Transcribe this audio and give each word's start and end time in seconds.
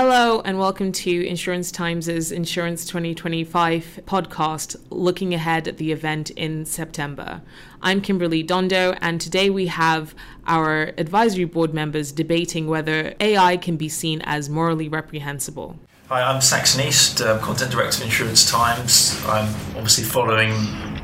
Hello 0.00 0.40
and 0.44 0.60
welcome 0.60 0.92
to 0.92 1.26
Insurance 1.26 1.72
Times' 1.72 2.30
Insurance 2.30 2.84
2025 2.84 4.02
podcast, 4.06 4.76
looking 4.90 5.34
ahead 5.34 5.66
at 5.66 5.78
the 5.78 5.90
event 5.90 6.30
in 6.30 6.64
September. 6.64 7.42
I'm 7.82 8.00
Kimberly 8.00 8.44
Dondo, 8.44 8.96
and 9.00 9.20
today 9.20 9.50
we 9.50 9.66
have 9.66 10.14
our 10.46 10.92
advisory 10.98 11.46
board 11.46 11.74
members 11.74 12.12
debating 12.12 12.68
whether 12.68 13.12
AI 13.18 13.56
can 13.56 13.76
be 13.76 13.88
seen 13.88 14.22
as 14.22 14.48
morally 14.48 14.88
reprehensible. 14.88 15.76
Hi, 16.06 16.22
I'm 16.22 16.40
Saxon 16.40 16.86
East, 16.86 17.20
uh, 17.20 17.40
Content 17.40 17.72
Director 17.72 17.98
of 17.98 18.04
Insurance 18.04 18.48
Times. 18.48 19.20
I'm 19.26 19.52
obviously 19.74 20.04
following 20.04 20.52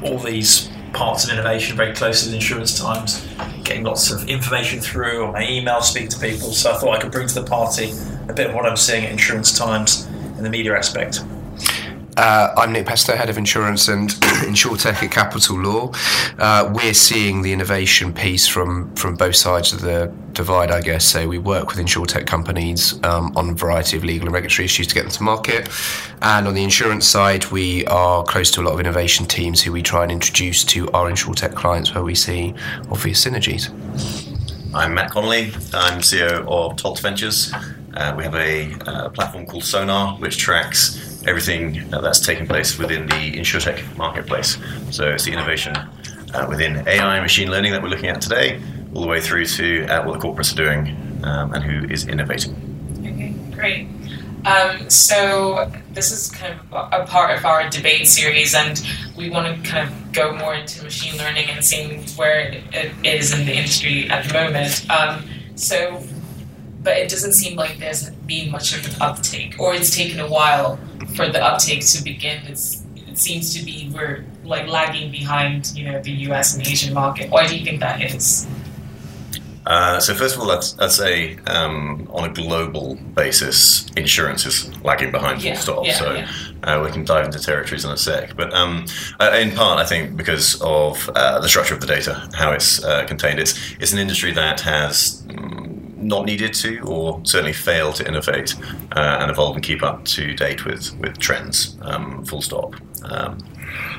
all 0.04 0.20
these 0.20 0.68
parts 0.94 1.24
of 1.24 1.30
innovation 1.30 1.76
very 1.76 1.92
closely 1.92 2.28
with 2.28 2.34
Insurance 2.34 2.78
Times, 2.78 3.26
getting 3.64 3.84
lots 3.84 4.10
of 4.10 4.28
information 4.28 4.80
through 4.80 5.26
on 5.26 5.32
my 5.32 5.46
email, 5.46 5.82
speak 5.82 6.08
to 6.10 6.18
people. 6.18 6.52
So 6.52 6.72
I 6.72 6.78
thought 6.78 6.96
I 6.96 7.00
could 7.00 7.12
bring 7.12 7.28
to 7.28 7.34
the 7.34 7.44
party 7.44 7.92
a 8.28 8.32
bit 8.32 8.48
of 8.48 8.54
what 8.54 8.64
I'm 8.64 8.76
seeing 8.76 9.04
at 9.04 9.12
Insurance 9.12 9.56
Times 9.56 10.06
in 10.38 10.44
the 10.44 10.50
media 10.50 10.76
aspect. 10.76 11.22
Uh, 12.16 12.54
I'm 12.56 12.72
Nick 12.72 12.86
Pesto, 12.86 13.16
Head 13.16 13.28
of 13.28 13.38
Insurance 13.38 13.88
and 13.88 14.10
InsurTech 14.46 15.02
at 15.02 15.10
Capital 15.10 15.58
Law. 15.58 15.92
Uh, 16.38 16.70
we're 16.72 16.94
seeing 16.94 17.42
the 17.42 17.52
innovation 17.52 18.12
piece 18.12 18.46
from, 18.46 18.94
from 18.94 19.16
both 19.16 19.34
sides 19.34 19.72
of 19.72 19.80
the 19.80 20.12
divide, 20.32 20.70
I 20.70 20.80
guess. 20.80 21.04
So 21.04 21.26
we 21.26 21.38
work 21.38 21.68
with 21.68 21.78
InsurTech 21.78 22.24
companies 22.24 23.02
um, 23.02 23.32
on 23.36 23.50
a 23.50 23.52
variety 23.54 23.96
of 23.96 24.04
legal 24.04 24.28
and 24.28 24.34
regulatory 24.34 24.64
issues 24.64 24.86
to 24.88 24.94
get 24.94 25.02
them 25.02 25.10
to 25.10 25.22
market. 25.24 25.68
And 26.22 26.46
on 26.46 26.54
the 26.54 26.62
insurance 26.62 27.04
side, 27.04 27.46
we 27.46 27.84
are 27.86 28.22
close 28.22 28.48
to 28.52 28.60
a 28.60 28.62
lot 28.62 28.74
of 28.74 28.80
innovation 28.80 29.26
teams 29.26 29.60
who 29.60 29.72
we 29.72 29.82
try 29.82 30.04
and 30.04 30.12
introduce 30.12 30.62
to 30.66 30.88
our 30.92 31.10
InsurTech 31.10 31.56
clients 31.56 31.94
where 31.96 32.04
we 32.04 32.14
see 32.14 32.54
obvious 32.92 33.24
synergies. 33.24 33.70
I'm 34.72 34.94
Matt 34.94 35.10
Connolly. 35.10 35.46
I'm 35.72 36.00
CEO 36.00 36.46
of 36.46 36.76
Tolt 36.76 37.00
Ventures. 37.00 37.52
Uh, 37.94 38.14
we 38.16 38.22
have 38.22 38.34
a 38.36 38.72
uh, 38.86 39.08
platform 39.08 39.46
called 39.46 39.64
Sonar, 39.64 40.16
which 40.18 40.38
tracks 40.38 41.03
everything 41.26 41.88
that's 41.90 42.20
taking 42.20 42.46
place 42.46 42.78
within 42.78 43.06
the 43.06 43.32
insurtech 43.32 43.96
marketplace. 43.96 44.58
So 44.90 45.10
it's 45.10 45.24
the 45.24 45.32
innovation 45.32 45.76
uh, 46.34 46.46
within 46.48 46.86
AI 46.86 47.16
and 47.16 47.22
machine 47.22 47.50
learning 47.50 47.72
that 47.72 47.82
we're 47.82 47.88
looking 47.88 48.08
at 48.08 48.20
today, 48.20 48.60
all 48.94 49.02
the 49.02 49.08
way 49.08 49.20
through 49.20 49.46
to 49.46 49.86
uh, 49.86 50.04
what 50.04 50.20
the 50.20 50.26
corporates 50.26 50.52
are 50.52 50.62
doing 50.62 50.96
um, 51.24 51.52
and 51.54 51.62
who 51.62 51.88
is 51.92 52.06
innovating. 52.06 52.54
Okay, 53.00 53.34
great. 53.54 53.88
Um, 54.44 54.90
so 54.90 55.72
this 55.92 56.12
is 56.12 56.30
kind 56.30 56.52
of 56.52 56.92
a 56.92 57.06
part 57.06 57.36
of 57.36 57.46
our 57.46 57.68
debate 57.70 58.06
series, 58.06 58.54
and 58.54 58.84
we 59.16 59.30
want 59.30 59.64
to 59.64 59.70
kind 59.70 59.88
of 59.88 60.12
go 60.12 60.34
more 60.36 60.54
into 60.54 60.84
machine 60.84 61.16
learning 61.18 61.48
and 61.48 61.64
seeing 61.64 62.02
where 62.16 62.62
it 62.72 62.92
is 63.02 63.32
in 63.32 63.46
the 63.46 63.54
industry 63.54 64.08
at 64.10 64.26
the 64.26 64.34
moment. 64.34 64.90
Um, 64.90 65.24
so, 65.54 66.02
but 66.82 66.98
it 66.98 67.08
doesn't 67.08 67.32
seem 67.32 67.56
like 67.56 67.78
there's 67.78 68.10
been 68.10 68.50
much 68.50 68.76
of 68.76 68.86
an 68.86 69.00
uptake, 69.00 69.58
or 69.58 69.74
it's 69.74 69.94
taken 69.96 70.20
a 70.20 70.28
while 70.28 70.78
for 71.14 71.28
the 71.28 71.42
uptake 71.42 71.84
to 71.86 72.02
begin. 72.02 72.42
It's, 72.46 72.82
it 72.96 73.18
seems 73.18 73.54
to 73.54 73.64
be 73.64 73.90
we're 73.94 74.24
like 74.44 74.66
lagging 74.68 75.10
behind, 75.10 75.72
you 75.76 75.84
know, 75.90 76.00
the 76.02 76.10
U.S. 76.28 76.54
and 76.56 76.66
Asian 76.66 76.92
market. 76.94 77.30
Why 77.30 77.46
do 77.46 77.56
you 77.56 77.64
think 77.64 77.80
that 77.80 78.00
is? 78.02 78.46
Uh, 79.66 79.98
so 79.98 80.12
first 80.14 80.34
of 80.34 80.42
all, 80.42 80.46
let's, 80.46 80.76
let's 80.76 80.94
say 80.94 81.38
um, 81.46 82.06
on 82.12 82.28
a 82.28 82.32
global 82.32 82.96
basis, 83.14 83.86
insurance 83.96 84.44
is 84.44 84.70
lagging 84.84 85.10
behind 85.10 85.40
full 85.40 85.46
Yeah, 85.48 85.54
stop. 85.58 85.86
yeah, 85.86 85.94
so 85.94 86.12
yeah. 86.14 86.28
Uh, 86.62 86.82
we 86.84 86.90
can 86.90 87.02
dive 87.04 87.24
into 87.24 87.38
territories 87.38 87.82
in 87.82 87.90
a 87.90 87.96
sec. 87.96 88.36
But 88.36 88.52
um, 88.52 88.84
uh, 89.20 89.30
in 89.40 89.52
part, 89.52 89.78
I 89.78 89.86
think 89.86 90.16
because 90.18 90.60
of 90.60 91.08
uh, 91.14 91.40
the 91.40 91.48
structure 91.48 91.72
of 91.72 91.80
the 91.80 91.86
data, 91.86 92.28
how 92.34 92.52
it's 92.52 92.84
uh, 92.84 93.06
contained, 93.06 93.38
it's 93.40 93.54
it's 93.80 93.92
an 93.92 93.98
industry 93.98 94.32
that 94.32 94.60
has. 94.60 95.22
mm, 95.28 95.63
not 96.04 96.26
needed 96.26 96.54
to, 96.54 96.80
or 96.80 97.20
certainly 97.24 97.52
fail 97.52 97.92
to 97.94 98.06
innovate 98.06 98.54
uh, 98.92 99.18
and 99.20 99.30
evolve 99.30 99.56
and 99.56 99.64
keep 99.64 99.82
up 99.82 100.04
to 100.06 100.34
date 100.34 100.64
with 100.64 100.96
with 100.98 101.18
trends. 101.18 101.76
Um, 101.82 102.24
full 102.24 102.42
stop. 102.42 102.74
Um, 103.04 103.38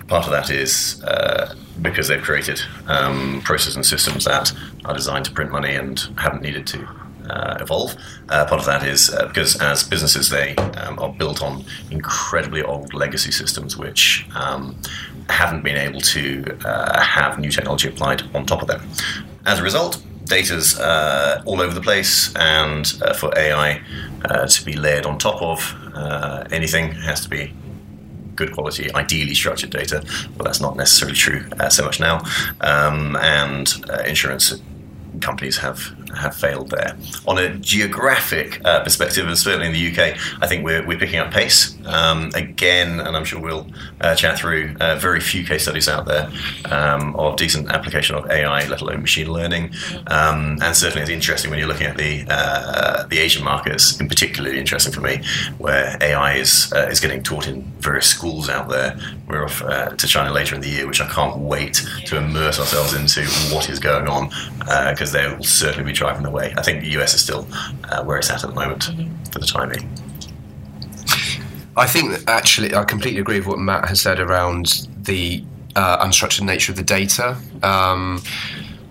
part 0.08 0.26
of 0.26 0.32
that 0.32 0.50
is 0.50 1.04
uh, 1.04 1.54
because 1.82 2.08
they've 2.08 2.22
created 2.22 2.62
um, 2.88 3.42
processes 3.44 3.76
and 3.76 3.86
systems 3.86 4.26
that 4.26 4.54
are 4.86 4.94
designed 4.94 5.26
to 5.26 5.32
print 5.32 5.52
money 5.52 5.76
and 5.76 6.00
haven't 6.18 6.42
needed 6.42 6.66
to 6.68 6.88
uh, 7.30 7.58
evolve. 7.60 7.96
Uh, 8.30 8.46
part 8.46 8.60
of 8.60 8.66
that 8.66 8.84
is 8.84 9.10
uh, 9.10 9.28
because 9.28 9.60
as 9.62 9.84
businesses, 9.84 10.30
they 10.30 10.56
um, 10.56 11.00
are 11.00 11.12
built 11.12 11.42
on 11.42 11.64
incredibly 11.92 12.62
old 12.64 12.94
legacy 12.94 13.32
systems 13.32 13.78
which 13.78 14.26
um, 14.36 14.76
haven't 15.30 15.64
been 15.64 15.78
able 15.78 16.02
to 16.02 16.44
uh, 16.66 17.02
have 17.02 17.40
new 17.40 17.52
technology 17.52 17.88
applied 17.88 18.24
on 18.36 18.46
top 18.46 18.62
of 18.62 18.68
them. 18.68 18.82
As 19.46 19.60
a 19.60 19.64
result, 19.64 20.02
data's 20.26 20.80
uh, 20.80 21.42
all 21.46 21.62
over 21.62 21.74
the 21.74 21.82
place, 21.82 22.34
and 22.36 22.94
uh, 23.02 23.14
for 23.14 23.32
AI 23.38 23.82
uh, 24.26 24.48
to 24.48 24.66
be 24.66 24.74
layered 24.74 25.06
on 25.06 25.18
top 25.18 25.42
of 25.42 25.76
uh, 25.94 26.44
anything 26.52 26.92
has 26.92 27.22
to 27.22 27.30
be 27.30 27.54
good 28.36 28.52
quality, 28.54 28.94
ideally 28.94 29.34
structured 29.34 29.70
data. 29.70 30.04
Well, 30.36 30.44
that's 30.44 30.60
not 30.60 30.76
necessarily 30.76 31.16
true 31.16 31.46
uh, 31.60 31.70
so 31.70 31.86
much 31.86 32.00
now, 32.00 32.24
um, 32.62 33.16
and 33.18 33.74
uh, 33.90 34.04
insurance 34.06 34.62
companies 35.20 35.58
have 35.58 35.96
have 36.16 36.36
failed 36.36 36.70
there. 36.70 36.96
On 37.28 37.38
a 37.38 37.56
geographic 37.56 38.62
uh, 38.66 38.84
perspective, 38.84 39.28
and 39.28 39.38
certainly 39.38 39.68
in 39.68 39.74
the 39.74 39.92
UK, 39.92 40.18
I 40.42 40.48
think 40.48 40.64
we're, 40.64 40.86
we're 40.86 40.98
picking 40.98 41.20
up 41.20 41.32
pace. 41.32 41.78
Um, 41.86 42.32
again, 42.36 43.00
and 43.00 43.16
I'm 43.16 43.26
sure 43.26 43.42
we'll 43.42 43.68
uh, 44.02 44.16
chat 44.16 44.38
through 44.40 44.76
uh, 44.80 44.96
very 44.96 45.20
few 45.20 45.44
case 45.46 45.64
studies 45.64 45.88
out 45.88 46.06
there 46.06 46.32
um, 46.72 47.16
of 47.16 47.36
decent 47.36 47.70
application 47.70 48.16
of 48.16 48.30
AI, 48.30 48.68
let 48.68 48.82
alone 48.82 49.02
machine 49.02 49.32
learning. 49.32 49.74
Um, 50.08 50.58
and 50.62 50.76
certainly 50.76 51.02
it's 51.02 51.12
interesting 51.12 51.52
when 51.52 51.60
you're 51.60 51.68
looking 51.68 51.88
at 51.88 51.98
the 51.98 52.26
uh, 52.30 53.06
the 53.08 53.20
Asian 53.20 53.44
markets, 53.44 54.00
in 54.00 54.08
particularly 54.08 54.60
interesting 54.60 54.94
for 54.94 55.02
me, 55.02 55.22
where 55.58 55.98
AI 56.02 56.36
is 56.36 56.72
uh, 56.74 56.88
is 56.90 57.00
getting 57.00 57.24
taught 57.24 57.48
in 57.48 57.62
various 57.80 58.08
schools 58.08 58.50
out 58.50 58.70
there. 58.70 58.98
We're 59.36 59.44
off 59.44 59.62
uh, 59.64 59.90
to 59.90 60.08
China 60.08 60.32
later 60.32 60.56
in 60.56 60.62
the 60.62 60.70
year, 60.70 60.88
which 60.88 61.02
I 61.02 61.08
can't 61.10 61.38
wait 61.40 61.86
to 62.06 62.16
immerse 62.16 62.58
ourselves 62.58 62.94
into 62.94 63.26
what 63.54 63.70
is 63.70 63.80
going 63.80 64.08
on 64.08 64.30
because 64.90 65.12
they 65.12 65.28
will 65.28 65.44
certainly 65.44 65.84
be 65.84 65.92
driving 65.92 66.24
the 66.24 66.32
way. 66.32 66.54
I 66.56 66.62
think 66.62 66.82
the 66.82 66.90
US 67.02 67.14
is 67.14 67.22
still 67.22 67.46
uh, 67.90 68.02
where 68.06 68.18
it's 68.18 68.30
at 68.30 68.46
at 68.46 68.50
the 68.50 68.56
moment 68.56 68.86
for 69.34 69.40
the 69.40 69.46
time 69.46 69.72
being. 69.72 69.90
I 71.76 71.86
think 71.86 72.12
that 72.12 72.30
actually, 72.30 72.74
I 72.74 72.86
completely 72.86 73.20
agree 73.20 73.40
with 73.40 73.48
what 73.48 73.60
Matt 73.60 73.90
has 73.90 74.00
said 74.00 74.22
around 74.22 74.88
the 75.02 75.44
uh, 75.76 76.06
unstructured 76.06 76.46
nature 76.46 76.72
of 76.72 76.78
the 76.78 76.84
data. 76.84 77.36
Um, 77.62 78.24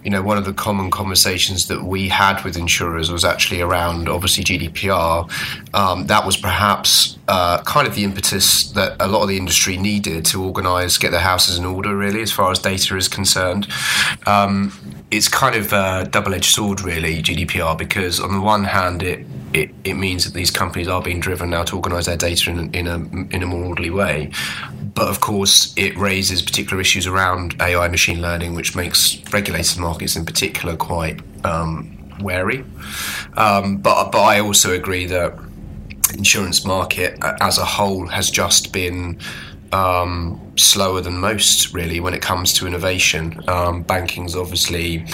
you 0.04 0.10
know, 0.10 0.22
one 0.22 0.37
of 0.37 0.44
the 0.44 0.53
common 0.53 0.91
conversations 0.91 1.66
that 1.69 1.82
we 1.82 2.09
had 2.09 2.44
with 2.44 2.56
insurers 2.56 3.10
was 3.10 3.25
actually 3.25 3.62
around 3.62 4.06
obviously 4.09 4.44
GDPR. 4.44 5.31
Um, 5.75 6.06
that 6.06 6.26
was 6.26 6.37
perhaps 6.37 7.19
uh, 7.26 7.62
kind 7.62 7.88
of 7.88 7.94
the 7.94 8.04
impetus 8.04 8.70
that 8.72 8.97
a 9.00 9.09
lot 9.09 9.22
of 9.22 9.28
the 9.28 9.38
industry 9.38 9.78
needed 9.78 10.26
to 10.26 10.44
organise, 10.44 10.98
get 10.98 11.10
their 11.10 11.20
houses 11.20 11.56
in 11.56 11.64
order, 11.64 11.97
really, 11.97 12.20
as 12.20 12.31
far 12.31 12.50
as 12.50 12.59
data 12.59 12.97
is 12.98 13.09
concerned. 13.09 13.66
Um, 14.26 14.72
it's 15.10 15.28
kind 15.28 15.56
of 15.56 15.72
a 15.72 16.06
double 16.10 16.34
edged 16.34 16.53
sword, 16.54 16.82
really, 16.82 17.22
GDPR, 17.22 17.76
because 17.78 18.20
on 18.20 18.34
the 18.34 18.41
one 18.41 18.64
hand, 18.64 19.03
it 19.03 19.26
it, 19.54 19.70
it 19.84 19.94
means 19.94 20.25
that 20.25 20.34
these 20.34 20.50
companies 20.50 20.88
are 20.88 21.00
being 21.00 21.20
driven 21.20 21.50
now 21.50 21.62
to 21.62 21.76
organise 21.76 22.06
their 22.06 22.16
data 22.16 22.50
in, 22.50 22.75
in 22.75 22.87
a 22.87 22.97
in 23.34 23.42
a 23.42 23.47
more 23.47 23.65
orderly 23.65 23.91
way. 23.91 24.31
But 24.94 25.09
of 25.09 25.20
course, 25.20 25.72
it 25.76 25.97
raises 25.97 26.42
particular 26.42 26.81
issues 26.81 27.06
around 27.06 27.56
AI 27.60 27.88
machine 27.88 28.20
learning, 28.20 28.54
which 28.54 28.76
makes 28.76 29.22
regulated 29.32 29.78
markets 29.78 30.16
in 30.16 30.26
particular 30.26 30.76
quite 30.76 31.20
um, 31.44 31.97
wary. 32.20 32.64
Um, 33.37 33.78
but 33.78 34.10
but 34.10 34.22
I 34.22 34.41
also 34.41 34.72
agree 34.72 35.06
that 35.06 35.38
insurance 36.12 36.64
market 36.64 37.19
as 37.40 37.58
a 37.58 37.64
whole 37.64 38.08
has 38.08 38.31
just 38.31 38.73
been 38.73 39.19
um, 39.75 40.41
slower 40.56 41.00
than 41.00 41.19
most, 41.19 41.75
really, 41.75 41.99
when 41.99 42.15
it 42.15 42.23
comes 42.23 42.53
to 42.55 42.67
innovation. 42.67 43.41
Um, 43.49 43.82
banking's 43.82 44.37
obviously, 44.37 45.05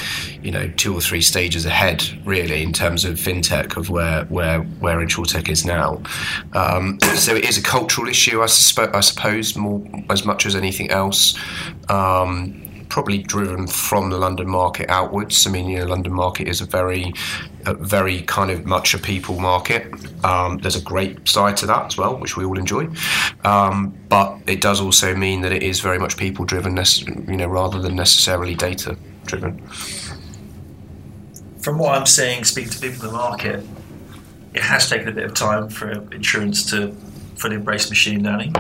you 0.43 0.51
know, 0.51 0.69
two 0.77 0.95
or 0.95 1.01
three 1.01 1.23
stages 1.23 1.65
ahead, 1.65 2.05
really, 2.27 2.63
in 2.63 2.73
terms 2.73 3.07
of 3.07 3.15
fintech 3.15 3.79
of 3.79 3.89
where 3.89 4.25
where 4.27 4.61
where 4.61 4.99
insurtech 4.99 5.49
is 5.49 5.65
now. 5.65 6.03
Um, 6.53 6.99
so 7.17 7.35
it 7.35 7.49
is 7.49 7.57
a 7.57 7.63
cultural 7.63 8.07
issue, 8.07 8.41
I, 8.41 8.45
I 8.45 9.01
suppose, 9.01 9.57
more 9.57 9.83
as 10.11 10.27
much 10.27 10.45
as 10.45 10.55
anything 10.55 10.91
else. 10.91 11.39
Um, 11.89 12.70
probably 12.91 13.19
driven 13.19 13.67
from 13.67 14.11
the 14.11 14.19
London 14.19 14.49
market 14.49 14.91
outwards. 14.91 15.47
I 15.47 15.51
mean, 15.51 15.69
you 15.69 15.79
know, 15.79 15.87
London 15.87 16.13
market 16.13 16.49
is 16.49 16.61
a 16.61 16.67
very, 16.67 17.15
a 17.65 17.75
very 17.75 18.23
kind 18.23 18.51
of 18.51 18.67
much 18.67 18.93
a 18.95 18.99
people 18.99 19.41
market. 19.41 19.93
Um, 20.25 20.59
there's 20.59 20.77
a 20.77 20.83
great 20.83 21.27
side 21.27 21.57
to 21.59 21.67
that 21.67 21.87
as 21.87 21.97
well, 21.97 22.19
which 22.19 22.37
we 22.37 22.45
all 22.45 22.59
enjoy. 22.59 22.89
Um, 23.45 23.97
but 24.09 24.37
it 24.47 24.61
does 24.61 24.81
also 24.81 25.15
mean 25.15 25.41
that 25.43 25.53
it 25.53 25.63
is 25.63 25.81
very 25.81 25.99
much 25.99 26.17
people 26.17 26.45
driven, 26.45 26.77
you 26.77 27.37
know, 27.37 27.47
rather 27.47 27.81
than 27.81 27.97
necessarily 27.97 28.55
data 28.55 28.97
driven. 29.25 29.67
From 31.61 31.79
what 31.79 31.97
I'm 31.97 32.07
seeing, 32.07 32.45
speaking 32.45 32.71
to 32.73 32.81
people 32.81 33.07
in 33.07 33.13
the 33.13 33.13
market, 33.13 33.65
it 34.55 34.63
has 34.63 34.91
taken 34.91 35.09
a 35.09 35.13
bit 35.13 35.25
of 35.25 35.35
time 35.35 35.69
for 35.69 35.91
insurance 36.13 36.69
to 36.71 36.97
fully 37.41 37.57
embrace 37.57 37.89
machine 37.89 38.23
learning. 38.23 38.53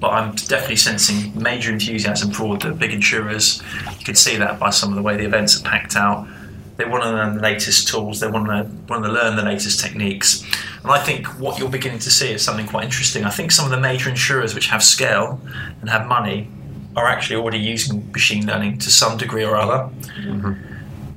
But 0.00 0.08
I'm 0.08 0.34
definitely 0.34 0.76
sensing 0.76 1.40
major 1.40 1.72
enthusiasm 1.72 2.32
for 2.32 2.58
the 2.58 2.72
big 2.72 2.92
insurers. 2.92 3.62
You 3.98 4.04
can 4.04 4.14
see 4.14 4.36
that 4.36 4.58
by 4.58 4.70
some 4.70 4.90
of 4.90 4.96
the 4.96 5.02
way 5.02 5.16
the 5.16 5.24
events 5.24 5.58
are 5.58 5.62
packed 5.62 5.96
out. 5.96 6.28
They 6.76 6.84
want 6.84 7.04
to 7.04 7.10
learn 7.10 7.36
the 7.36 7.40
latest 7.40 7.88
tools. 7.88 8.20
They 8.20 8.30
want 8.30 8.46
to 8.46 8.68
want 8.88 9.04
to 9.04 9.10
learn 9.10 9.36
the 9.36 9.42
latest 9.42 9.80
techniques. 9.80 10.42
And 10.82 10.90
I 10.90 11.02
think 11.02 11.26
what 11.40 11.58
you're 11.58 11.70
beginning 11.70 12.00
to 12.00 12.10
see 12.10 12.32
is 12.32 12.44
something 12.44 12.66
quite 12.66 12.84
interesting. 12.84 13.24
I 13.24 13.30
think 13.30 13.50
some 13.50 13.64
of 13.64 13.70
the 13.70 13.80
major 13.80 14.10
insurers 14.10 14.54
which 14.54 14.66
have 14.66 14.82
scale 14.82 15.40
and 15.80 15.88
have 15.88 16.06
money 16.06 16.48
are 16.94 17.06
actually 17.06 17.36
already 17.36 17.58
using 17.58 18.10
machine 18.12 18.46
learning 18.46 18.78
to 18.78 18.90
some 18.90 19.16
degree 19.16 19.44
or 19.44 19.56
other. 19.56 19.90
Mm-hmm. 20.18 20.52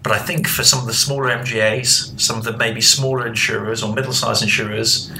But 0.02 0.14
I 0.14 0.20
think 0.20 0.48
for 0.48 0.64
some 0.64 0.80
of 0.80 0.88
the 0.88 0.94
smaller 0.94 1.30
MGAs, 1.30 2.20
some 2.20 2.38
of 2.38 2.46
the 2.46 2.56
maybe 2.56 2.80
smaller 2.80 3.28
insurers 3.28 3.84
or 3.84 3.94
middle-sized 3.94 4.42
insurers 4.42 5.12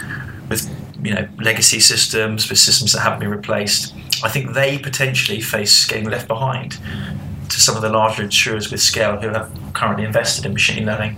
with 0.50 0.70
you 1.04 1.14
know 1.14 1.28
legacy 1.40 1.80
systems, 1.80 2.50
with 2.50 2.60
systems 2.60 2.94
that 2.94 3.00
haven't 3.00 3.20
been 3.20 3.30
replaced, 3.30 3.94
I 4.24 4.30
think 4.30 4.54
they 4.54 4.78
potentially 4.78 5.42
face 5.42 5.86
getting 5.86 6.10
left 6.10 6.28
behind 6.28 6.78
to 7.50 7.60
some 7.60 7.76
of 7.76 7.82
the 7.82 7.90
larger 7.90 8.24
insurers 8.24 8.72
with 8.72 8.82
scale 8.82 9.18
who 9.18 9.30
have 9.30 9.52
currently 9.74 10.06
invested 10.06 10.46
in 10.46 10.54
machine 10.54 10.86
learning. 10.86 11.16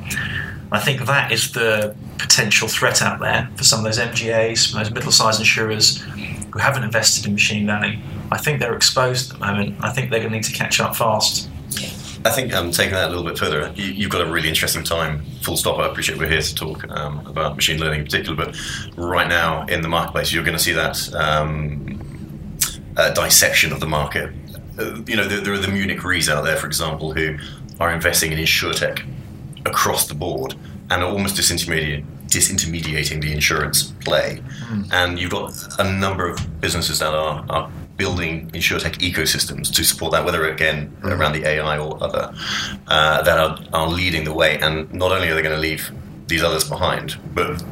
I 0.71 0.79
think 0.79 1.05
that 1.05 1.31
is 1.31 1.51
the 1.51 1.95
potential 2.17 2.67
threat 2.69 3.01
out 3.01 3.19
there 3.19 3.49
for 3.57 3.63
some 3.63 3.79
of 3.79 3.85
those 3.85 3.99
MGAs, 3.99 4.73
those 4.73 4.91
middle-sized 4.91 5.39
insurers 5.39 5.97
who 5.97 6.59
haven't 6.59 6.83
invested 6.83 7.25
in 7.25 7.33
machine 7.33 7.67
learning. 7.67 8.01
I 8.31 8.37
think 8.37 8.61
they're 8.61 8.75
exposed 8.75 9.33
at 9.33 9.39
the 9.39 9.45
moment. 9.45 9.83
I 9.83 9.91
think 9.91 10.09
they're 10.09 10.21
going 10.21 10.31
to 10.31 10.37
need 10.37 10.45
to 10.45 10.53
catch 10.53 10.79
up 10.79 10.95
fast. 10.95 11.49
I 12.23 12.29
think 12.29 12.53
um, 12.53 12.71
taking 12.71 12.93
that 12.93 13.07
a 13.07 13.09
little 13.09 13.23
bit 13.23 13.37
further, 13.37 13.71
you, 13.75 13.85
you've 13.85 14.11
got 14.11 14.21
a 14.21 14.31
really 14.31 14.47
interesting 14.47 14.83
time. 14.83 15.23
Full 15.41 15.57
stop. 15.57 15.79
I 15.79 15.87
appreciate 15.87 16.19
we're 16.19 16.29
here 16.29 16.41
to 16.41 16.55
talk 16.55 16.87
um, 16.91 17.25
about 17.25 17.55
machine 17.55 17.79
learning 17.79 18.01
in 18.01 18.05
particular, 18.05 18.35
but 18.35 18.55
right 18.95 19.27
now 19.27 19.65
in 19.65 19.81
the 19.81 19.87
marketplace, 19.87 20.31
you're 20.31 20.43
going 20.43 20.57
to 20.57 20.63
see 20.63 20.73
that 20.73 21.13
um, 21.15 21.99
uh, 22.97 23.11
dissection 23.11 23.71
of 23.71 23.79
the 23.79 23.87
market. 23.87 24.31
Uh, 24.77 25.01
you 25.07 25.15
know, 25.15 25.27
there, 25.27 25.41
there 25.41 25.53
are 25.53 25.57
the 25.57 25.67
Munich 25.67 26.03
Re's 26.03 26.29
out 26.29 26.43
there, 26.43 26.57
for 26.57 26.67
example, 26.67 27.11
who 27.11 27.37
are 27.79 27.91
investing 27.91 28.31
in 28.31 28.37
insurtech 28.37 29.03
across 29.65 30.07
the 30.07 30.15
board 30.15 30.53
and 30.91 31.01
are 31.01 31.09
almost 31.09 31.35
disintermediating, 31.35 32.05
disintermediating 32.27 33.21
the 33.21 33.31
insurance 33.31 33.91
play. 34.03 34.43
And 34.91 35.17
you've 35.17 35.31
got 35.31 35.53
a 35.79 35.91
number 35.91 36.29
of 36.29 36.61
businesses 36.61 36.99
that 36.99 37.13
are, 37.13 37.45
are 37.49 37.71
building 38.01 38.49
insurtech 38.51 38.95
ecosystems 39.09 39.71
to 39.75 39.83
support 39.83 40.11
that, 40.11 40.25
whether 40.25 40.41
again 40.49 40.77
around 41.03 41.33
the 41.33 41.45
AI 41.53 41.77
or 41.77 41.91
other, 42.03 42.33
uh, 42.87 43.21
that 43.21 43.37
are, 43.37 43.53
are 43.73 43.87
leading 43.87 44.23
the 44.23 44.33
way. 44.33 44.57
And 44.57 44.91
not 44.91 45.11
only 45.11 45.27
are 45.29 45.35
they 45.35 45.43
going 45.43 45.59
to 45.61 45.65
leave 45.69 45.91
these 46.25 46.41
others 46.41 46.67
behind, 46.67 47.07
but 47.35 47.63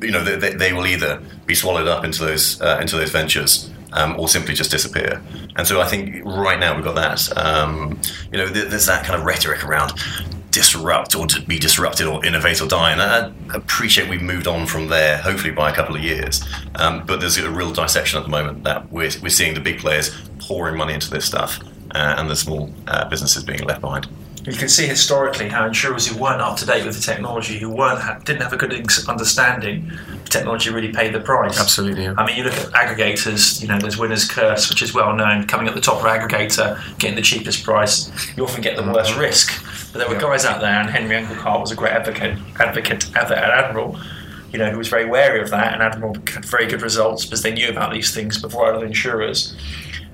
you 0.00 0.12
know 0.12 0.22
they, 0.22 0.36
they, 0.36 0.54
they 0.54 0.72
will 0.72 0.86
either 0.86 1.20
be 1.46 1.56
swallowed 1.56 1.88
up 1.88 2.04
into 2.04 2.24
those 2.24 2.44
uh, 2.62 2.78
into 2.80 2.96
those 2.96 3.10
ventures. 3.10 3.70
Um, 4.00 4.18
or 4.18 4.26
simply 4.26 4.54
just 4.54 4.72
disappear, 4.72 5.22
and 5.54 5.68
so 5.68 5.80
I 5.80 5.86
think 5.86 6.24
right 6.24 6.58
now 6.58 6.74
we've 6.74 6.82
got 6.82 6.96
that. 6.96 7.20
Um, 7.38 8.00
you 8.32 8.38
know, 8.38 8.48
th- 8.52 8.66
there's 8.66 8.86
that 8.86 9.04
kind 9.06 9.16
of 9.16 9.24
rhetoric 9.24 9.62
around 9.62 9.92
disrupt 10.54 11.16
or 11.16 11.26
to 11.26 11.42
be 11.42 11.58
disrupted 11.58 12.06
or 12.06 12.24
innovate 12.24 12.62
or 12.62 12.68
die. 12.68 12.92
And 12.92 13.02
I 13.02 13.32
appreciate 13.54 14.08
we've 14.08 14.22
moved 14.22 14.46
on 14.46 14.66
from 14.66 14.88
there, 14.88 15.18
hopefully 15.18 15.52
by 15.52 15.70
a 15.70 15.74
couple 15.74 15.96
of 15.96 16.02
years. 16.02 16.44
Um, 16.76 17.04
but 17.04 17.20
there's 17.20 17.36
a 17.36 17.50
real 17.50 17.72
dissection 17.72 18.18
at 18.18 18.22
the 18.22 18.30
moment 18.30 18.64
that 18.64 18.90
we're, 18.90 19.10
we're 19.20 19.28
seeing 19.28 19.54
the 19.54 19.60
big 19.60 19.80
players 19.80 20.16
pouring 20.38 20.76
money 20.76 20.94
into 20.94 21.10
this 21.10 21.24
stuff 21.24 21.58
uh, 21.90 22.14
and 22.16 22.30
the 22.30 22.36
small 22.36 22.72
uh, 22.86 23.08
businesses 23.08 23.42
being 23.42 23.64
left 23.64 23.80
behind. 23.80 24.06
You 24.46 24.52
can 24.52 24.68
see 24.68 24.86
historically 24.86 25.48
how 25.48 25.66
insurers 25.66 26.06
who 26.06 26.20
weren't 26.20 26.42
up 26.42 26.58
to 26.58 26.66
date 26.66 26.84
with 26.84 26.94
the 26.94 27.00
technology, 27.00 27.58
who 27.58 27.70
weren't 27.70 28.26
didn't 28.26 28.42
have 28.42 28.52
a 28.52 28.58
good 28.58 28.74
understanding, 29.08 29.90
of 30.12 30.28
technology 30.28 30.68
really 30.68 30.92
paid 30.92 31.14
the 31.14 31.20
price. 31.20 31.58
Absolutely, 31.58 32.04
yeah. 32.04 32.14
I 32.18 32.26
mean, 32.26 32.36
you 32.36 32.44
look 32.44 32.52
at 32.52 32.66
aggregators. 32.72 33.62
You 33.62 33.68
know, 33.68 33.78
there's 33.78 33.96
winner's 33.96 34.28
curse, 34.28 34.68
which 34.68 34.82
is 34.82 34.92
well 34.92 35.16
known. 35.16 35.46
Coming 35.46 35.66
at 35.66 35.74
the 35.74 35.80
top 35.80 35.98
of 35.98 36.04
aggregator, 36.04 36.78
getting 36.98 37.16
the 37.16 37.22
cheapest 37.22 37.64
price, 37.64 38.10
you 38.36 38.44
often 38.44 38.60
get 38.60 38.76
the 38.76 38.82
worst 38.82 39.16
risk. 39.16 39.50
But 39.94 40.00
there 40.00 40.08
were 40.08 40.20
guys 40.20 40.44
out 40.44 40.60
there, 40.60 40.80
and 40.80 40.90
Henry 40.90 41.14
Engelhardt 41.14 41.60
was 41.60 41.70
a 41.70 41.76
great 41.76 41.92
advocate 41.92 42.36
advocate 42.58 43.16
at 43.16 43.30
Admiral. 43.30 43.96
You 44.52 44.58
know, 44.58 44.68
who 44.68 44.78
was 44.78 44.88
very 44.88 45.04
wary 45.04 45.40
of 45.40 45.50
that, 45.50 45.72
and 45.72 45.82
Admiral 45.82 46.14
had 46.14 46.44
very 46.44 46.66
good 46.66 46.82
results 46.82 47.24
because 47.24 47.42
they 47.42 47.52
knew 47.52 47.68
about 47.68 47.92
these 47.92 48.12
things 48.12 48.42
before 48.42 48.72
other 48.72 48.84
insurers. 48.84 49.54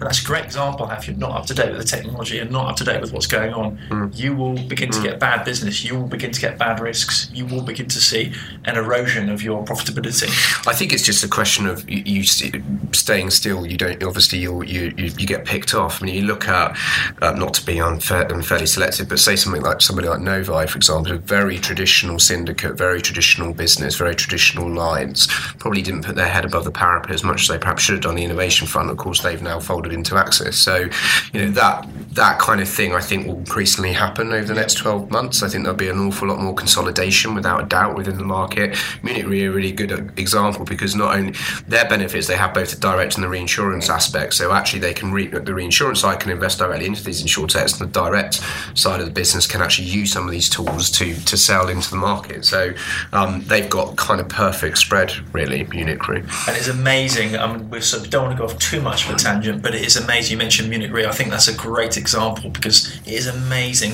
And 0.01 0.09
that's 0.09 0.23
a 0.23 0.27
great 0.27 0.45
example. 0.45 0.89
If 0.91 1.07
you're 1.07 1.17
not 1.17 1.33
up 1.33 1.47
to 1.47 1.55
date 1.55 1.71
with 1.71 1.79
the 1.79 1.85
technology 1.85 2.39
and 2.39 2.51
not 2.51 2.71
up 2.71 2.77
to 2.77 2.85
date 2.85 3.03
with 3.03 3.13
what's 3.13 3.27
going 3.27 3.53
on, 3.53 4.11
you 4.15 4.35
will 4.35 4.55
begin 4.55 4.91
to 4.91 5.03
get 5.03 5.21
bad 5.21 5.45
business. 5.45 5.85
You 5.85 5.95
will 5.95 6.07
begin 6.07 6.33
to 6.33 6.41
get 6.41 6.59
bad 6.59 6.81
risks. 6.81 7.31
You 7.35 7.45
will 7.45 7.61
begin 7.61 7.87
to 7.89 8.01
see 8.01 8.33
an 8.65 8.77
erosion 8.77 9.29
of 9.29 9.43
your 9.43 9.63
profitability. 9.65 10.29
I 10.67 10.73
think 10.73 10.95
it's 10.95 11.05
just 11.05 11.23
a 11.23 11.29
question 11.29 11.67
of 11.67 11.89
you, 11.89 11.99
you 11.99 12.25
staying 12.25 13.31
still. 13.31 13.67
You 13.67 13.77
don't 13.77 14.03
obviously 14.03 14.39
you'll, 14.39 14.65
you 14.65 14.95
you 14.97 15.13
you 15.19 15.27
get 15.27 15.45
picked 15.45 15.75
off. 15.75 16.03
I 16.03 16.07
mean, 16.07 16.15
you 16.15 16.23
look 16.23 16.49
at 16.49 16.77
uh, 17.21 17.33
not 17.33 17.53
to 17.55 17.67
be 17.67 17.79
unfair, 17.79 18.23
unfairly 18.33 18.67
selective, 18.67 19.09
but 19.09 19.19
say 19.19 19.37
something 19.37 19.63
like 19.63 19.83
somebody 19.83 20.09
like 20.09 20.21
Novae, 20.21 20.67
for 20.67 20.79
example, 20.79 21.13
a 21.13 21.19
very 21.19 21.59
traditional 21.59 22.19
syndicate, 22.19 22.79
very 22.79 23.03
traditional 23.03 23.53
business, 23.53 23.97
very 23.97 24.15
traditional 24.15 24.71
lines. 24.71 25.27
Probably 25.59 25.83
didn't 25.83 26.05
put 26.05 26.17
their 26.17 26.29
head 26.29 26.47
above 26.47 26.65
the 26.65 26.71
parapet 26.71 27.13
as 27.13 27.23
much 27.23 27.43
as 27.43 27.49
they 27.49 27.59
perhaps 27.59 27.83
should 27.83 27.95
have 27.95 28.03
done 28.03 28.15
the 28.15 28.25
innovation 28.25 28.67
front. 28.67 28.91
Of 28.91 28.97
course, 28.97 29.23
they've 29.23 29.43
now 29.43 29.61
folded 29.61 29.90
into 29.93 30.17
AXIS. 30.17 30.59
So, 30.59 30.89
you 31.33 31.45
know 31.45 31.51
that 31.53 31.87
that 32.13 32.39
kind 32.41 32.61
of 32.61 32.69
thing 32.69 32.93
I 32.93 33.01
think 33.01 33.27
will 33.27 33.39
increasingly 33.39 33.93
happen 33.93 34.33
over 34.33 34.45
the 34.45 34.55
next 34.55 34.75
12 34.75 35.11
months. 35.11 35.43
I 35.43 35.49
think 35.49 35.65
there'll 35.65 35.77
be 35.77 35.89
an 35.89 35.99
awful 35.99 36.29
lot 36.29 36.41
more 36.41 36.55
consolidation 36.55 37.35
without 37.35 37.63
a 37.63 37.67
doubt 37.67 37.97
within 37.97 38.19
the 38.19 38.25
market. 38.25 38.77
Munich 39.03 39.27
Re 39.27 39.47
are 39.47 39.51
a 39.51 39.55
really 39.55 39.73
good 39.73 39.93
example 40.19 40.65
because 40.65 40.97
not 40.97 41.17
only 41.17 41.35
their 41.69 41.89
benefits, 41.89 42.27
they 42.27 42.37
have 42.37 42.53
both 42.53 42.73
the 42.73 42.81
direct 42.81 43.15
and 43.15 43.23
the 43.23 43.29
reinsurance 43.29 43.89
aspect. 43.89 44.35
So 44.35 44.53
actually 44.53 44.81
they 44.81 44.93
can 44.93 45.11
the 45.11 45.55
reinsurance 45.55 46.01
side 46.01 46.21
can 46.21 46.33
invest 46.33 46.59
directly 46.59 46.87
into 46.87 47.05
these 47.05 47.23
insurtechs 47.23 47.81
and 47.81 47.89
the 47.89 47.93
direct 47.93 48.41
side 48.75 49.01
of 49.01 49.07
the 49.07 49.13
business 49.13 49.47
can 49.47 49.63
actually 49.63 49.89
use 49.89 50.13
some 50.13 50.25
of 50.25 50.31
these 50.31 50.49
tools 50.49 50.91
to 50.93 51.15
to 51.15 51.37
sell 51.37 51.69
into 51.69 51.91
the 51.91 51.97
market. 51.97 52.45
So 52.45 52.73
um, 53.13 53.43
they've 53.47 53.71
got 53.71 53.97
kind 53.97 54.21
of 54.21 54.29
perfect 54.29 54.79
spread 54.79 55.13
really, 55.33 55.65
Munich 55.65 56.07
Re. 56.09 56.21
And 56.21 56.57
it's 56.57 56.69
amazing. 56.69 57.37
I 57.37 57.53
mean, 57.53 57.71
we 57.71 57.81
sort 57.81 58.05
of 58.05 58.11
don't 58.11 58.25
want 58.25 58.37
to 58.37 58.39
go 58.39 58.53
off 58.53 58.59
too 58.59 58.81
much 58.81 59.09
of 59.09 59.15
a 59.15 59.19
tangent, 59.19 59.63
but 59.63 59.75
it 59.81 59.87
is 59.87 59.97
amazing. 59.97 60.33
You 60.33 60.39
mentioned 60.39 60.69
Munich 60.71 60.93
Re. 60.93 61.07
I 61.07 61.13
think 61.13 61.31
that's 61.31 61.49
a 61.49 61.55
great 61.55 61.97
example 61.97 62.51
because 62.51 62.97
it 63.07 63.13
is 63.13 63.27
amazing 63.27 63.93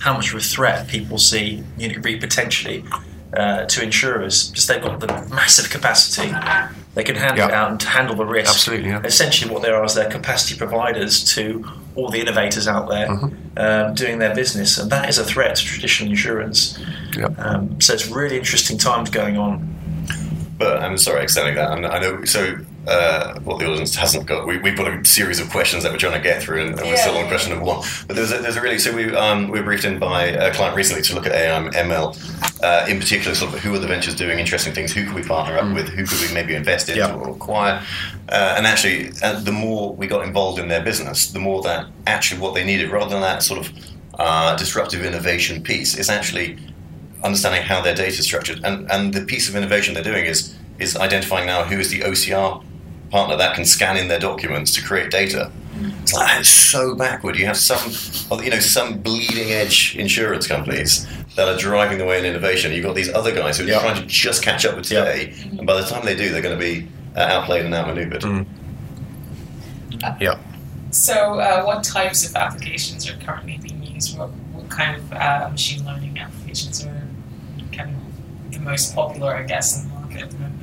how 0.00 0.14
much 0.14 0.30
of 0.32 0.36
a 0.36 0.40
threat 0.42 0.88
people 0.88 1.18
see 1.18 1.62
Munich 1.76 1.98
Re 2.02 2.18
potentially 2.18 2.84
uh, 3.34 3.66
to 3.66 3.82
insurers 3.82 4.48
because 4.50 4.66
they've 4.66 4.82
got 4.82 5.00
the 5.00 5.06
massive 5.34 5.70
capacity. 5.70 6.32
They 6.94 7.04
can 7.04 7.14
handle 7.14 7.46
it 7.46 7.54
out 7.54 7.70
and 7.70 7.82
handle 7.82 8.16
the 8.16 8.24
risk. 8.24 8.50
Absolutely, 8.50 8.88
yeah. 8.88 9.02
Essentially, 9.04 9.52
what 9.52 9.62
they 9.62 9.70
are 9.70 9.84
is 9.84 9.94
they're 9.94 10.10
capacity 10.10 10.58
providers 10.58 11.22
to 11.34 11.64
all 11.94 12.08
the 12.10 12.20
innovators 12.20 12.66
out 12.66 12.88
there 12.88 13.08
Mm-hmm. 13.08 13.58
um, 13.58 13.94
doing 13.94 14.18
their 14.18 14.34
business, 14.34 14.78
and 14.78 14.90
that 14.90 15.08
is 15.08 15.18
a 15.18 15.24
threat 15.24 15.56
to 15.56 15.64
traditional 15.64 16.10
insurance. 16.10 16.78
Yep. 17.16 17.38
Um, 17.38 17.80
so 17.80 17.92
it's 17.92 18.08
really 18.08 18.36
interesting 18.36 18.78
times 18.78 19.10
going 19.10 19.36
on. 19.36 19.74
But 20.58 20.82
I'm 20.82 20.96
sorry, 20.98 21.22
extending 21.22 21.54
that. 21.56 21.70
I'm, 21.70 21.84
I 21.84 21.98
know. 22.00 22.24
So, 22.24 22.56
uh, 22.88 23.38
what 23.40 23.58
the 23.58 23.66
audience 23.66 23.94
hasn't 23.94 24.26
got, 24.26 24.46
we, 24.46 24.58
we've 24.58 24.76
got 24.76 24.88
a 24.92 25.04
series 25.04 25.38
of 25.40 25.50
questions 25.50 25.82
that 25.82 25.92
we're 25.92 25.98
trying 25.98 26.14
to 26.14 26.20
get 26.20 26.42
through, 26.42 26.62
and, 26.62 26.78
and 26.78 26.88
we're 26.88 26.96
still 26.96 27.16
on 27.16 27.24
Yeah. 27.24 27.28
question 27.28 27.50
number 27.52 27.66
one. 27.66 27.86
But 28.06 28.16
there's 28.16 28.32
a, 28.32 28.38
there's 28.38 28.56
a 28.56 28.60
really 28.62 28.78
so 28.78 28.94
we 28.94 29.14
um, 29.14 29.48
we 29.48 29.58
were 29.60 29.64
briefed 29.64 29.84
in 29.84 29.98
by 29.98 30.24
a 30.24 30.52
client 30.54 30.74
recently 30.76 31.02
to 31.02 31.14
look 31.14 31.26
at 31.26 31.32
AI 31.32 31.56
and 31.58 31.72
ML, 31.74 32.62
uh, 32.62 32.86
in 32.88 32.98
particular, 32.98 33.34
sort 33.34 33.52
of 33.54 33.60
who 33.60 33.74
are 33.74 33.78
the 33.78 33.86
ventures 33.86 34.14
doing 34.14 34.38
interesting 34.38 34.72
things, 34.72 34.92
who 34.92 35.04
could 35.04 35.14
we 35.14 35.22
partner 35.22 35.58
up 35.58 35.74
with, 35.74 35.88
who 35.90 36.04
could 36.06 36.20
we 36.26 36.32
maybe 36.34 36.54
invest 36.54 36.88
in 36.88 36.96
Yeah. 36.96 37.14
or 37.14 37.28
acquire, 37.30 37.82
uh, 38.30 38.54
and 38.56 38.66
actually, 38.66 39.10
uh, 39.22 39.38
the 39.40 39.52
more 39.52 39.94
we 39.94 40.06
got 40.06 40.24
involved 40.26 40.58
in 40.58 40.68
their 40.68 40.82
business, 40.82 41.28
the 41.28 41.38
more 41.40 41.62
that 41.62 41.86
actually 42.06 42.40
what 42.40 42.54
they 42.54 42.64
needed, 42.64 42.90
rather 42.90 43.10
than 43.10 43.20
that 43.20 43.42
sort 43.42 43.60
of 43.60 43.72
uh, 44.18 44.56
disruptive 44.56 45.04
innovation 45.04 45.62
piece, 45.62 45.96
is 45.96 46.08
actually 46.10 46.56
understanding 47.24 47.62
how 47.62 47.80
their 47.80 47.94
data 47.94 48.18
is 48.18 48.24
structured. 48.24 48.60
And, 48.64 48.90
and 48.90 49.12
the 49.12 49.22
piece 49.24 49.48
of 49.48 49.56
innovation 49.56 49.94
they're 49.94 50.02
doing 50.02 50.24
is, 50.24 50.54
is 50.78 50.96
identifying 50.96 51.46
now 51.46 51.64
who 51.64 51.78
is 51.78 51.90
the 51.90 52.00
OCR 52.00 52.62
partner 53.10 53.36
that 53.36 53.54
can 53.54 53.64
scan 53.64 53.96
in 53.96 54.08
their 54.08 54.18
documents 54.20 54.74
to 54.74 54.82
create 54.82 55.10
data. 55.10 55.50
It's 56.02 56.12
like, 56.12 56.26
that 56.26 56.40
is 56.40 56.48
so 56.48 56.94
backward. 56.94 57.36
You 57.36 57.46
have 57.46 57.56
some, 57.56 57.78
you 58.42 58.50
know, 58.50 58.58
some 58.58 58.98
bleeding 58.98 59.52
edge 59.52 59.94
insurance 59.96 60.46
companies 60.46 61.06
that 61.36 61.48
are 61.48 61.56
driving 61.56 61.98
the 61.98 62.04
way 62.04 62.18
in 62.18 62.24
innovation. 62.24 62.72
You've 62.72 62.84
got 62.84 62.94
these 62.96 63.12
other 63.12 63.32
guys 63.34 63.58
who 63.58 63.64
are 63.64 63.68
Yeah. 63.68 63.78
trying 63.80 63.94
to 63.96 64.06
just 64.06 64.42
catch 64.42 64.64
up 64.66 64.76
with 64.76 64.90
Yeah. 64.90 65.04
today, 65.04 65.34
and 65.56 65.66
by 65.66 65.80
the 65.80 65.86
time 65.86 66.04
they 66.04 66.16
do, 66.16 66.30
they're 66.32 66.42
going 66.42 66.58
to 66.58 66.64
be 66.64 66.88
uh, 67.16 67.20
outplayed 67.20 67.64
and 67.64 67.74
outmaneuvered. 67.74 68.24
Yeah. 70.20 70.38
So, 70.90 71.38
uh, 71.38 71.62
what 71.64 71.82
types 71.84 72.28
of 72.28 72.34
applications 72.36 73.08
are 73.08 73.16
currently 73.24 73.58
being 73.62 73.82
used? 73.82 74.16
What, 74.18 74.30
what 74.52 74.68
kind 74.70 74.96
of 74.96 75.12
uh, 75.12 75.48
machine 75.50 75.84
learning 75.84 76.18
applications 76.18 76.84
are 76.84 77.02
kind 77.72 77.94
of 77.94 78.52
the 78.52 78.60
most 78.60 78.94
popular, 78.94 79.34
I 79.36 79.42
guess, 79.44 79.82
in 79.82 79.88
the 79.88 79.94
market 79.94 80.22
at 80.22 80.30
the 80.30 80.38
moment? 80.38 80.57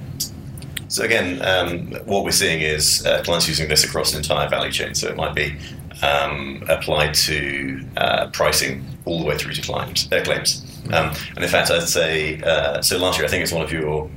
So 0.88 1.04
again, 1.04 1.42
um, 1.42 1.92
what 2.06 2.24
we're 2.24 2.32
seeing 2.32 2.62
is 2.62 3.06
uh, 3.06 3.24
clients 3.24 3.48
using 3.48 3.68
this 3.68 3.84
across 3.84 4.12
the 4.12 4.18
entire 4.18 4.48
value 4.48 4.72
chain. 4.72 4.94
So 4.94 5.08
it 5.08 5.16
might 5.16 5.34
be 5.34 5.58
um, 6.02 6.64
applied 6.70 7.14
to 7.16 7.86
uh, 7.98 8.28
pricing 8.28 8.86
all 9.06 9.20
the 9.20 9.26
way 9.26 9.38
through 9.38 9.54
to 9.54 9.62
claims. 9.62 10.12
Uh, 10.12 10.22
claims. 10.24 10.64
Um, 10.94 11.14
and 11.36 11.44
in 11.44 11.50
fact, 11.50 11.72
I'd 11.72 11.88
say 11.88 12.42
uh, 12.42 12.82
so. 12.82 12.98
Last 12.98 13.18
year, 13.18 13.26
I 13.26 13.30
think 13.30 13.42
it's 13.42 13.52
one 13.52 13.64
of 13.64 13.72
your 13.72 14.10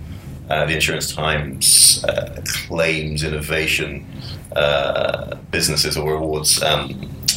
uh, 0.51 0.67
the 0.67 0.75
Insurance 0.75 1.15
Times 1.15 2.05
uh, 2.05 2.43
claims 2.67 3.25
innovation 3.25 4.07
businesses 5.51 5.97
or 5.97 6.15
awards. 6.15 6.63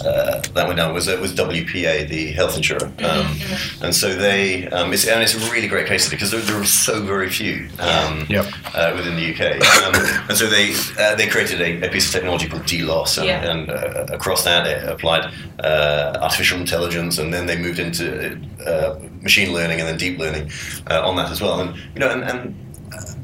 Uh, 0.05 0.41
that 0.53 0.65
went 0.67 0.77
down 0.77 0.93
was 0.93 1.07
uh, 1.07 1.17
was 1.21 1.33
WPA, 1.33 2.07
the 2.09 2.31
health 2.31 2.55
insurer, 2.57 2.85
um, 3.03 3.37
and 3.81 3.93
so 3.95 4.13
they 4.15 4.67
um, 4.69 4.91
it's, 4.93 5.07
and 5.07 5.21
it's 5.21 5.35
a 5.35 5.51
really 5.51 5.67
great 5.67 5.87
case 5.87 6.03
study 6.03 6.15
because 6.17 6.31
there, 6.31 6.41
there 6.41 6.59
are 6.59 6.65
so 6.65 7.01
very 7.03 7.29
few 7.29 7.67
um, 7.79 8.25
Yep. 8.29 8.45
uh, 8.73 8.93
within 8.95 9.15
the 9.15 9.31
UK, 9.31 9.41
um, 9.85 10.25
and 10.29 10.37
so 10.37 10.47
they 10.47 10.73
uh, 10.99 11.15
they 11.15 11.27
created 11.27 11.61
a, 11.61 11.87
a 11.87 11.89
piece 11.91 12.07
of 12.07 12.11
technology 12.13 12.47
called 12.47 12.63
DLOS, 12.63 13.17
and, 13.17 13.27
Yeah. 13.27 13.49
and 13.49 13.69
uh, 13.69 14.05
across 14.13 14.43
that 14.43 14.65
it 14.67 14.87
applied 14.89 15.31
uh, 15.63 16.17
artificial 16.21 16.59
intelligence, 16.59 17.17
and 17.19 17.33
then 17.33 17.45
they 17.45 17.57
moved 17.57 17.79
into 17.79 18.39
uh, 18.65 18.99
machine 19.21 19.53
learning 19.53 19.79
and 19.79 19.87
then 19.87 19.97
deep 19.97 20.17
learning 20.17 20.49
uh, 20.89 21.07
on 21.07 21.15
that 21.17 21.29
as 21.31 21.41
well, 21.41 21.59
and 21.61 21.75
you 21.93 21.99
know 21.99 22.09
and. 22.09 22.23
and 22.23 22.55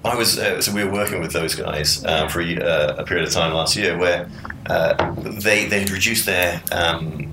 I 0.05 0.15
was 0.15 0.37
uh, 0.37 0.61
so 0.61 0.71
we 0.73 0.83
were 0.83 0.91
working 0.91 1.21
with 1.21 1.31
those 1.33 1.55
guys 1.55 2.03
uh, 2.05 2.27
for 2.27 2.41
a, 2.41 2.55
uh, 2.57 2.95
a 2.99 3.03
period 3.03 3.27
of 3.27 3.33
time 3.33 3.53
last 3.53 3.75
year 3.75 3.97
where 3.97 4.29
uh, 4.67 5.11
they 5.21 5.65
they 5.65 5.79
had 5.81 5.89
reduced 5.91 6.25
their 6.25 6.61
um, 6.71 7.31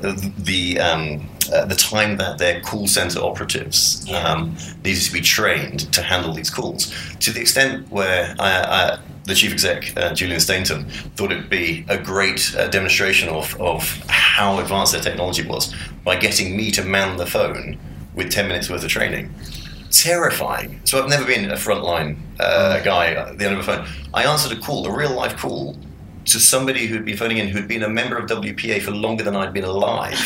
the 0.00 0.32
the, 0.38 0.80
um, 0.80 1.28
uh, 1.52 1.64
the 1.64 1.74
time 1.74 2.16
that 2.18 2.38
their 2.38 2.60
call 2.60 2.86
center 2.86 3.20
operatives 3.20 4.04
Yeah. 4.06 4.18
um, 4.22 4.56
needed 4.84 5.02
to 5.02 5.12
be 5.12 5.20
trained 5.20 5.92
to 5.92 6.02
handle 6.02 6.32
these 6.32 6.50
calls 6.50 6.92
to 7.20 7.32
the 7.32 7.40
extent 7.40 7.90
where 7.90 8.34
I, 8.38 8.50
I, 8.62 8.98
the 9.24 9.34
chief 9.34 9.52
exec 9.52 9.96
uh, 9.96 10.14
Julian 10.14 10.40
Stainton 10.40 10.88
thought 11.16 11.32
it 11.32 11.36
would 11.36 11.50
be 11.50 11.84
a 11.88 11.98
great 11.98 12.54
uh, 12.56 12.68
demonstration 12.68 13.28
of, 13.28 13.60
of 13.60 13.82
how 14.08 14.60
advanced 14.60 14.92
their 14.92 15.02
technology 15.02 15.44
was 15.46 15.74
by 16.04 16.16
getting 16.16 16.56
me 16.56 16.70
to 16.72 16.84
man 16.84 17.16
the 17.16 17.26
phone 17.26 17.78
with 18.14 18.30
10 18.30 18.46
minutes 18.46 18.70
worth 18.70 18.84
of 18.84 18.90
training 18.90 19.34
terrifying. 19.90 20.80
So 20.84 21.02
I've 21.02 21.08
never 21.08 21.24
been 21.24 21.50
a 21.50 21.54
frontline 21.54 22.16
uh, 22.40 22.80
guy 22.80 23.12
at 23.12 23.38
the 23.38 23.44
end 23.46 23.54
of 23.54 23.60
a 23.60 23.62
phone. 23.62 23.86
I 24.14 24.24
answered 24.24 24.56
a 24.56 24.60
call, 24.60 24.86
a 24.86 24.96
real 24.96 25.12
life 25.14 25.36
call, 25.36 25.76
to 26.26 26.38
somebody 26.38 26.86
who'd 26.86 27.04
been 27.06 27.16
phoning 27.16 27.38
in 27.38 27.48
who'd 27.48 27.68
been 27.68 27.82
a 27.82 27.88
member 27.88 28.18
of 28.18 28.28
WPA 28.28 28.82
for 28.82 28.90
longer 28.90 29.24
than 29.24 29.34
I'd 29.34 29.52
been 29.54 29.64
alive, 29.64 30.18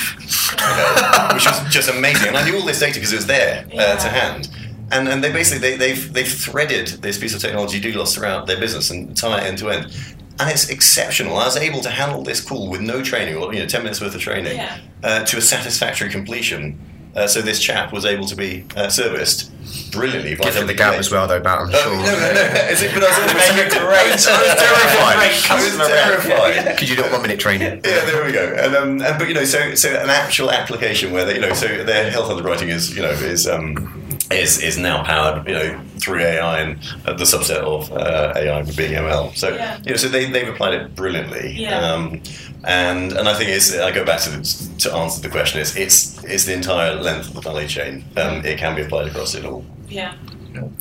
okay, 0.54 1.28
which 1.34 1.46
was 1.46 1.72
just 1.72 1.88
amazing. 1.88 2.28
And 2.28 2.36
I 2.36 2.44
knew 2.48 2.56
all 2.58 2.66
this 2.66 2.80
data 2.80 2.94
because 2.94 3.12
it 3.12 3.16
was 3.16 3.26
there 3.26 3.64
uh, 3.72 3.96
to 3.96 4.08
hand. 4.08 4.48
And, 4.90 5.08
and 5.08 5.22
they 5.24 5.32
basically 5.32 5.60
they, 5.70 5.76
they've 5.76 6.12
they've 6.12 6.26
threaded 6.28 6.88
this 6.88 7.18
piece 7.18 7.34
of 7.34 7.40
technology 7.40 7.80
DDoS 7.80 8.14
throughout 8.14 8.46
their 8.46 8.58
business 8.58 8.90
and 8.90 9.16
tie 9.16 9.38
it 9.38 9.44
end 9.44 9.58
to 9.58 9.70
end. 9.70 9.84
And 10.40 10.50
it's 10.50 10.68
exceptional. 10.70 11.36
I 11.36 11.44
was 11.44 11.56
able 11.56 11.80
to 11.82 11.88
handle 11.90 12.22
this 12.22 12.40
call 12.40 12.68
with 12.68 12.80
no 12.80 13.02
training, 13.02 13.36
or 13.36 13.54
you 13.54 13.60
know, 13.60 13.66
ten 13.66 13.82
minutes 13.84 14.00
worth 14.00 14.14
of 14.14 14.20
training, 14.20 14.56
Yeah. 14.56 14.78
uh, 15.04 15.24
to 15.24 15.36
a 15.38 15.40
satisfactory 15.40 16.10
completion. 16.10 16.78
Uh, 17.14 17.26
so 17.26 17.42
this 17.42 17.60
chap 17.60 17.92
was 17.92 18.04
able 18.06 18.26
to 18.26 18.34
be 18.34 18.64
uh, 18.74 18.88
serviced 18.88 19.50
brilliantly 19.92 20.34
by 20.34 20.44
Give 20.44 20.56
it 20.56 20.66
the 20.66 20.72
WPA. 20.72 20.76
gab 20.76 20.94
as 20.94 21.10
well, 21.10 21.26
though, 21.28 21.40
Matt. 21.42 21.58
I'm 21.60 21.68
Oh, 21.68 21.72
sure. 21.72 21.96
no, 21.96 22.02
no, 22.02 22.32
no. 22.32 22.60
Is 22.70 22.82
it, 22.82 22.94
but 22.94 23.04
I 23.04 23.08
was, 23.08 23.32
They 23.54 23.66
a 23.66 23.68
great- 23.68 23.82
I 23.82 24.12
was 24.12 24.24
terrified. 24.24 25.50
I 25.50 25.54
was 25.54 25.88
terrified. 25.88 26.76
Could 26.78 26.88
you 26.88 26.96
do 26.96 27.02
one 27.02 27.20
minute 27.22 27.38
training? 27.38 27.80
Yeah, 27.84 28.04
there 28.06 28.24
we 28.24 28.32
go. 28.32 28.54
And, 28.58 28.74
um, 28.76 29.02
and 29.02 29.18
but 29.18 29.28
you 29.28 29.34
know, 29.34 29.44
so 29.44 29.74
so 29.74 29.90
an 29.90 30.08
actual 30.10 30.50
application 30.50 31.12
where 31.12 31.24
they, 31.26 31.34
you 31.34 31.40
know, 31.40 31.52
so 31.52 31.84
their 31.84 32.10
health 32.10 32.30
underwriting 32.30 32.70
is 32.70 32.96
you 32.96 33.02
know 33.02 33.10
is 33.10 33.46
um, 33.46 34.01
is 34.34 34.60
is 34.62 34.78
now 34.78 35.02
powered 35.04 35.46
you 35.48 35.54
know 35.54 35.80
through 35.98 36.20
AI 36.20 36.60
and 36.60 36.78
uh, 37.06 37.12
the 37.12 37.24
subset 37.24 37.58
of 37.58 37.90
uh, 37.92 38.32
AI 38.36 38.62
being 38.76 38.92
ML. 38.92 39.34
So 39.36 39.48
Yeah. 39.54 39.78
you 39.84 39.90
know, 39.90 39.96
so 39.96 40.08
they 40.08 40.30
they've 40.30 40.48
applied 40.48 40.74
it 40.74 40.94
brilliantly. 40.94 41.52
Yeah. 41.56 41.78
Um, 41.78 42.20
and 42.64 43.12
and 43.12 43.28
I 43.28 43.34
think 43.34 43.50
it's 43.50 43.76
I 43.78 43.90
go 43.92 44.04
back 44.04 44.20
to 44.22 44.30
the, 44.30 44.74
to 44.78 44.94
answer 44.94 45.20
the 45.20 45.28
question 45.28 45.60
is 45.60 45.76
it's 45.76 46.22
it's 46.24 46.44
the 46.44 46.54
entire 46.54 46.94
length 46.96 47.28
of 47.28 47.34
the 47.34 47.40
value 47.40 47.68
chain. 47.68 48.04
Um, 48.16 48.44
it 48.44 48.58
can 48.58 48.74
be 48.76 48.82
applied 48.82 49.08
across 49.08 49.34
it 49.34 49.44
all. 49.44 49.64
Yeah. 49.88 50.14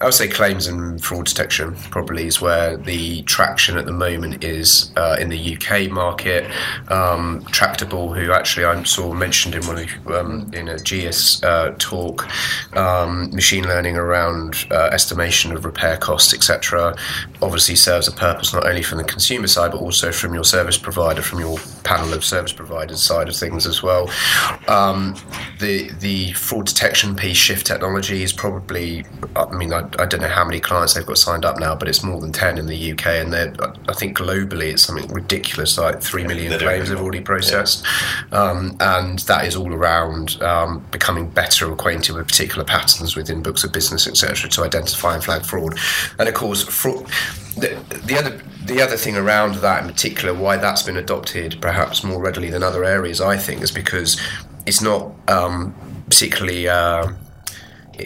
I 0.01 0.05
would 0.05 0.13
say 0.13 0.27
claims 0.27 0.67
and 0.67 1.01
fraud 1.03 1.25
detection 1.25 1.75
probably 1.89 2.27
is 2.27 2.41
where 2.41 2.77
the 2.77 3.21
traction 3.23 3.77
at 3.77 3.85
the 3.85 3.91
moment 3.91 4.43
is 4.43 4.91
uh, 4.95 5.17
in 5.19 5.29
the 5.29 5.55
UK 5.55 5.89
market. 5.91 6.49
Um, 6.89 7.43
Tractable, 7.51 8.13
who 8.13 8.31
actually 8.31 8.65
I 8.65 8.81
saw 8.83 9.13
mentioned 9.13 9.55
in 9.55 9.65
one 9.67 9.77
of 9.77 10.07
um, 10.07 10.51
in 10.53 10.67
a 10.67 10.77
GS 10.77 11.43
uh, 11.43 11.75
talk, 11.77 12.27
um, 12.75 13.29
machine 13.31 13.65
learning 13.65 13.97
around 13.97 14.65
uh, 14.71 14.89
estimation 14.91 15.51
of 15.51 15.65
repair 15.65 15.97
costs, 15.97 16.33
etc. 16.33 16.95
Obviously 17.41 17.75
serves 17.75 18.07
a 18.07 18.11
purpose 18.11 18.53
not 18.53 18.65
only 18.65 18.83
from 18.83 18.97
the 18.97 19.03
consumer 19.03 19.47
side 19.47 19.71
but 19.71 19.81
also 19.81 20.11
from 20.11 20.33
your 20.33 20.43
service 20.43 20.77
provider, 20.77 21.21
from 21.21 21.39
your 21.39 21.57
panel 21.83 22.13
of 22.13 22.23
service 22.23 22.53
providers 22.53 23.01
side 23.01 23.29
of 23.29 23.35
things 23.35 23.65
as 23.65 23.83
well. 23.83 24.09
Um, 24.67 25.15
the 25.59 25.91
the 25.99 26.33
fraud 26.33 26.65
detection 26.65 27.15
piece, 27.15 27.37
Shift 27.37 27.67
Technology, 27.67 28.23
is 28.23 28.33
probably. 28.33 29.05
I 29.35 29.45
mean, 29.61 29.73
I, 29.73 29.87
I 29.99 30.05
don't 30.05 30.21
know 30.21 30.27
how 30.27 30.43
many 30.43 30.59
clients 30.59 30.93
they've 30.93 31.05
got 31.05 31.17
signed 31.17 31.45
up 31.45 31.59
now, 31.59 31.75
but 31.75 31.87
it's 31.87 32.03
more 32.03 32.19
than 32.19 32.31
ten 32.31 32.57
in 32.57 32.65
the 32.65 32.91
UK, 32.91 33.05
and 33.07 33.31
they're. 33.31 33.53
I 33.87 33.93
think 33.93 34.17
globally 34.17 34.71
it's 34.71 34.83
something 34.83 35.07
ridiculous, 35.13 35.77
like 35.77 36.01
three 36.01 36.25
million 36.25 36.49
they're 36.49 36.59
claims 36.59 36.89
they've 36.89 36.99
already 36.99 37.21
processed, 37.21 37.85
um, 38.31 38.75
and 38.79 39.19
that 39.19 39.45
is 39.45 39.55
all 39.55 39.73
around 39.73 40.41
um, 40.41 40.85
becoming 40.91 41.29
better 41.29 41.71
acquainted 41.71 42.15
with 42.15 42.27
particular 42.27 42.63
patterns 42.63 43.15
within 43.15 43.43
books 43.43 43.63
of 43.63 43.71
business, 43.71 44.07
etc., 44.07 44.49
to 44.49 44.63
identify 44.63 45.13
and 45.13 45.23
flag 45.23 45.43
fraud. 45.43 45.77
And 46.17 46.27
of 46.27 46.35
course, 46.35 46.63
fraud. 46.63 47.05
The, 47.57 47.77
the 48.05 48.17
other 48.17 48.41
the 48.65 48.81
other 48.81 48.97
thing 48.97 49.15
around 49.15 49.55
that 49.55 49.83
in 49.83 49.89
particular, 49.89 50.33
why 50.33 50.57
that's 50.57 50.83
been 50.83 50.97
adopted 50.97 51.57
perhaps 51.61 52.03
more 52.03 52.21
readily 52.21 52.49
than 52.49 52.63
other 52.63 52.83
areas, 52.83 53.21
I 53.21 53.37
think, 53.37 53.61
is 53.61 53.71
because 53.71 54.19
it's 54.65 54.81
not 54.81 55.11
um, 55.29 55.75
particularly. 56.07 56.67
Uh, 56.67 57.11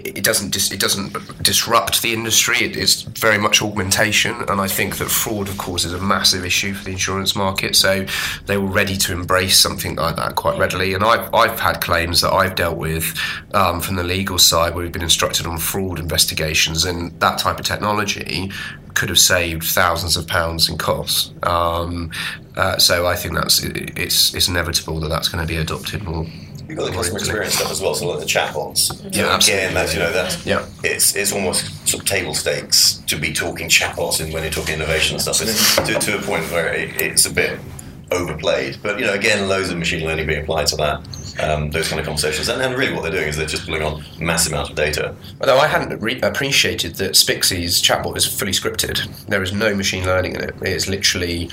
it 0.03 0.23
doesn't 0.23 0.51
dis- 0.51 0.71
it 0.71 0.79
doesn't 0.79 1.43
disrupt 1.43 2.01
the 2.01 2.13
industry. 2.13 2.57
It 2.59 2.75
is 2.75 3.03
very 3.03 3.37
much 3.37 3.61
augmentation, 3.61 4.35
and 4.47 4.59
I 4.61 4.67
think 4.67 4.97
that 4.97 5.09
fraud, 5.09 5.47
of 5.47 5.57
course, 5.57 5.85
is 5.85 5.93
a 5.93 6.01
massive 6.01 6.45
issue 6.45 6.73
for 6.73 6.83
the 6.83 6.91
insurance 6.91 7.35
market. 7.35 7.75
So 7.75 8.05
they 8.45 8.57
were 8.57 8.67
ready 8.67 8.97
to 8.97 9.13
embrace 9.13 9.57
something 9.57 9.95
like 9.95 10.15
that 10.17 10.35
quite 10.35 10.57
readily. 10.57 10.93
And 10.93 11.03
I've 11.03 11.33
I've 11.33 11.59
had 11.59 11.81
claims 11.81 12.21
that 12.21 12.33
I've 12.33 12.55
dealt 12.55 12.77
with 12.77 13.17
um, 13.53 13.81
from 13.81 13.95
the 13.95 14.03
legal 14.03 14.37
side 14.37 14.73
where 14.73 14.83
we've 14.83 14.91
been 14.91 15.01
instructed 15.01 15.45
on 15.45 15.57
fraud 15.57 15.99
investigations, 15.99 16.85
and 16.85 17.17
that 17.19 17.39
type 17.39 17.59
of 17.59 17.65
technology 17.65 18.51
could 18.95 19.09
have 19.09 19.19
saved 19.19 19.63
thousands 19.63 20.17
of 20.17 20.25
pounds 20.25 20.69
in 20.69 20.77
costs. 20.77 21.33
Um, 21.43 22.11
uh, 22.55 22.77
so 22.77 23.05
I 23.05 23.15
think 23.15 23.35
that's 23.35 23.63
it, 23.63 23.97
it's 23.99 24.33
it's 24.33 24.47
inevitable 24.47 24.99
that 25.01 25.09
that's 25.09 25.27
going 25.27 25.45
to 25.45 25.47
be 25.47 25.57
adopted 25.57 26.03
more. 26.03 26.25
You've 26.67 26.77
got 26.77 26.85
the 26.85 26.91
customer 26.91 27.19
experience 27.19 27.53
stuff 27.55 27.71
as 27.71 27.81
well, 27.81 27.93
so 27.95 28.07
like 28.07 28.19
the 28.19 28.25
chatbots. 28.25 28.89
Yeah, 29.15 29.23
so 29.23 29.29
absolutely. 29.29 29.63
again, 29.65 29.73
that's 29.73 29.93
you 29.93 29.99
know 29.99 30.11
that's 30.11 30.45
Yeah. 30.45 30.65
it's 30.83 31.15
it's 31.15 31.31
almost 31.31 31.87
sort 31.87 32.03
of 32.03 32.09
table 32.09 32.33
stakes 32.33 33.03
to 33.07 33.17
be 33.17 33.33
talking 33.33 33.69
chatbots 33.69 34.19
and 34.23 34.33
when 34.33 34.43
you're 34.43 34.51
talking 34.51 34.75
innovation 34.75 35.15
and 35.15 35.21
stuff. 35.21 35.41
It's 35.41 35.75
to, 35.77 35.93
to 35.99 36.17
a 36.17 36.21
point 36.21 36.49
where 36.51 36.73
it, 36.73 37.01
it's 37.01 37.25
a 37.25 37.31
bit 37.33 37.59
overplayed. 38.11 38.77
But 38.83 38.99
you 38.99 39.05
know, 39.05 39.13
again, 39.13 39.47
loads 39.47 39.69
of 39.69 39.77
machine 39.77 40.05
learning 40.05 40.27
being 40.27 40.41
applied 40.43 40.67
to 40.67 40.75
that. 40.77 41.07
Um, 41.37 41.69
those 41.69 41.89
kind 41.89 41.99
of 41.99 42.05
conversations, 42.05 42.47
and, 42.47 42.61
and 42.61 42.75
really 42.77 42.93
what 42.93 43.03
they're 43.03 43.11
doing 43.11 43.27
is 43.27 43.35
they're 43.35 43.45
just 43.45 43.65
pulling 43.65 43.81
on 43.81 44.05
massive 44.19 44.53
amounts 44.53 44.69
of 44.69 44.77
data. 44.77 45.13
Although 45.41 45.57
I 45.57 45.67
hadn't 45.67 45.99
re- 46.01 46.21
appreciated 46.21 46.95
that 46.95 47.11
Spixii's 47.11 47.81
chatbot 47.81 48.15
is 48.15 48.25
fully 48.25 48.53
scripted. 48.53 49.05
There 49.25 49.43
is 49.43 49.51
no 49.51 49.75
machine 49.75 50.05
learning 50.05 50.35
in 50.35 50.41
it. 50.41 50.55
It 50.61 50.69
is 50.69 50.87
literally, 50.87 51.49